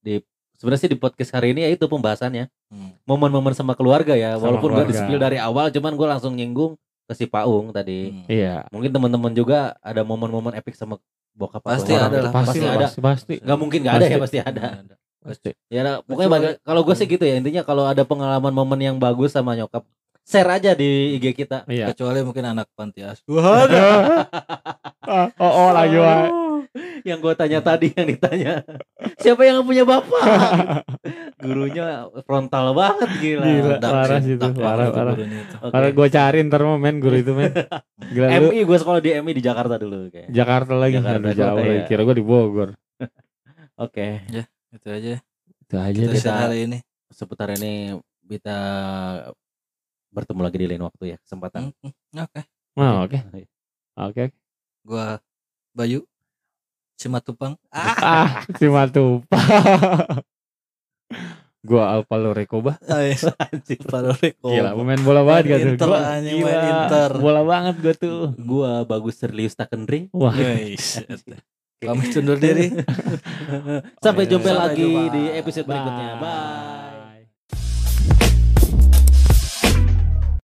[0.00, 0.18] di
[0.54, 2.92] sebenarnya sih di podcast hari ini ya itu pembahasannya Hmm.
[3.04, 4.90] momen-momen sama keluarga ya Sama walaupun gak keluarga.
[4.92, 6.74] di-spill dari awal cuman gue langsung nyinggung
[7.08, 8.12] ke si Paung tadi.
[8.12, 8.28] Hmm.
[8.28, 8.68] iya.
[8.68, 11.00] Mungkin teman-teman juga ada momen-momen epic sama
[11.32, 12.86] bokap Pasti ada lah, pasti pasti ada.
[12.86, 13.34] Pasti pasti.
[13.40, 14.22] Nggak mungkin nggak ada ya Pasti.
[14.22, 14.66] pasti ada.
[15.24, 15.50] Pasti.
[15.72, 18.96] Ya nah, pokoknya baga- kalau gue sih gitu ya intinya kalau ada pengalaman momen yang
[19.00, 19.88] bagus sama nyokap
[20.28, 21.64] share aja di IG kita.
[21.64, 21.96] Iya.
[21.96, 23.66] Kecuali mungkin anak panti asuhan.
[25.08, 26.28] Oh, oh lagi wah
[27.08, 28.52] yang gue tanya tadi yang ditanya
[29.18, 30.22] siapa yang punya bapak?
[31.44, 33.76] Gurunya frontal banget gila, Gila.
[33.78, 35.14] Dark parah sih, itu, parah, parah.
[35.70, 37.52] Karena gue cari ntar mau men guru itu men.
[38.14, 41.62] Gila lu MI gue sekolah di MI di Jakarta dulu kayak Jakarta lagi Jakarta, jauh
[41.62, 41.82] ya.
[41.86, 42.70] Kira gue di Bogor.
[43.78, 44.26] Oke.
[44.74, 45.22] Itu aja.
[45.62, 46.78] Itu aja kita deh Kita- hari ini.
[47.08, 47.96] Seputar ini
[48.28, 48.58] kita
[50.12, 51.72] bertemu lagi di lain waktu ya kesempatan.
[51.84, 51.92] Hmm.
[52.24, 52.40] oke.
[52.78, 53.18] Oh, Oke
[53.98, 54.24] Oke.
[54.86, 55.20] Gua
[55.76, 56.07] Bayu
[56.98, 58.42] Simatupang Ah.
[58.58, 59.38] Si Matupa
[61.58, 63.82] Gue Alvaro Recoba Anjing.
[63.82, 65.72] Paroreko Gila pemain bola banget tuh?
[65.74, 67.10] Inter, Gua gila main Inter.
[67.16, 68.20] Bola banget gue tuh.
[68.36, 70.34] Gua bagus Serlius Takendring Wah.
[71.78, 72.74] Kami undur diri.
[74.04, 75.14] sampai jumpa Sampai lagi jumpa.
[75.14, 75.72] di episode Bye.
[75.72, 76.77] berikutnya bye